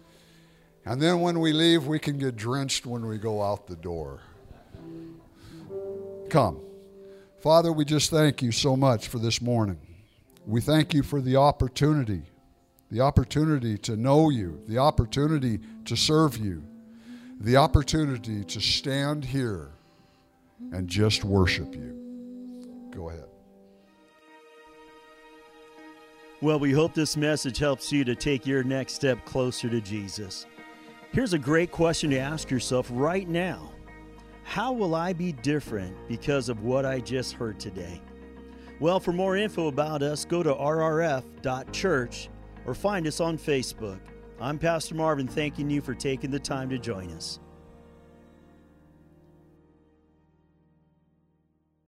And 0.86 0.98
then 1.01 1.20
when 1.20 1.40
we 1.40 1.53
leave, 1.53 1.86
we 1.86 1.98
can 1.98 2.16
get 2.16 2.36
drenched 2.36 2.86
when 2.86 3.05
we 3.05 3.18
go 3.18 3.42
out 3.42 3.66
the 3.66 3.76
door. 3.76 4.20
Come. 6.30 6.62
Father, 7.42 7.70
we 7.70 7.84
just 7.84 8.09
thank 8.09 8.40
you 8.40 8.51
so 8.51 8.76
much 8.76 9.09
for 9.09 9.18
this 9.18 9.42
morning. 9.42 9.78
We 10.46 10.62
thank 10.62 10.94
you 10.94 11.03
for 11.03 11.20
the 11.20 11.36
opportunity, 11.36 12.22
the 12.90 13.03
opportunity 13.03 13.76
to 13.76 13.94
know 13.94 14.30
you, 14.30 14.59
the 14.68 14.78
opportunity 14.78 15.61
to 15.84 15.96
serve 15.98 16.38
you, 16.38 16.64
the 17.38 17.59
opportunity 17.59 18.42
to 18.42 18.59
stand 18.59 19.22
here 19.22 19.68
and 20.72 20.88
just 20.88 21.24
worship 21.24 21.74
you. 21.74 22.88
Go 22.90 23.11
ahead. 23.11 23.30
Well, 26.43 26.59
we 26.59 26.72
hope 26.72 26.95
this 26.95 27.18
message 27.18 27.59
helps 27.59 27.93
you 27.93 28.03
to 28.05 28.14
take 28.14 28.47
your 28.47 28.64
next 28.64 28.95
step 28.95 29.26
closer 29.26 29.68
to 29.68 29.78
Jesus. 29.78 30.47
Here's 31.12 31.34
a 31.34 31.38
great 31.38 31.70
question 31.70 32.09
to 32.11 32.18
ask 32.18 32.51
yourself 32.51 32.88
right 32.91 33.28
now 33.28 33.72
How 34.43 34.72
will 34.72 34.95
I 34.95 35.12
be 35.12 35.32
different 35.32 35.95
because 36.09 36.49
of 36.49 36.62
what 36.62 36.86
I 36.86 37.01
just 37.01 37.34
heard 37.34 37.61
today? 37.61 38.01
Well, 38.78 39.01
for 39.01 39.12
more 39.12 39.36
info 39.36 39.66
about 39.66 40.03
us, 40.03 40.24
go 40.24 40.43
to 40.43 40.55
rrf.church 40.55 42.30
or 42.64 42.74
find 42.74 43.07
us 43.07 43.20
on 43.20 43.36
Facebook. 43.36 44.01
I'm 44.41 44.59
Pastor 44.59 44.95
Marvin, 44.95 45.28
thanking 45.28 45.68
you 45.68 45.82
for 45.82 45.95
taking 45.95 46.30
the 46.30 46.41
time 46.41 46.70
to 46.70 46.78
join 46.78 47.11
us. 47.11 47.38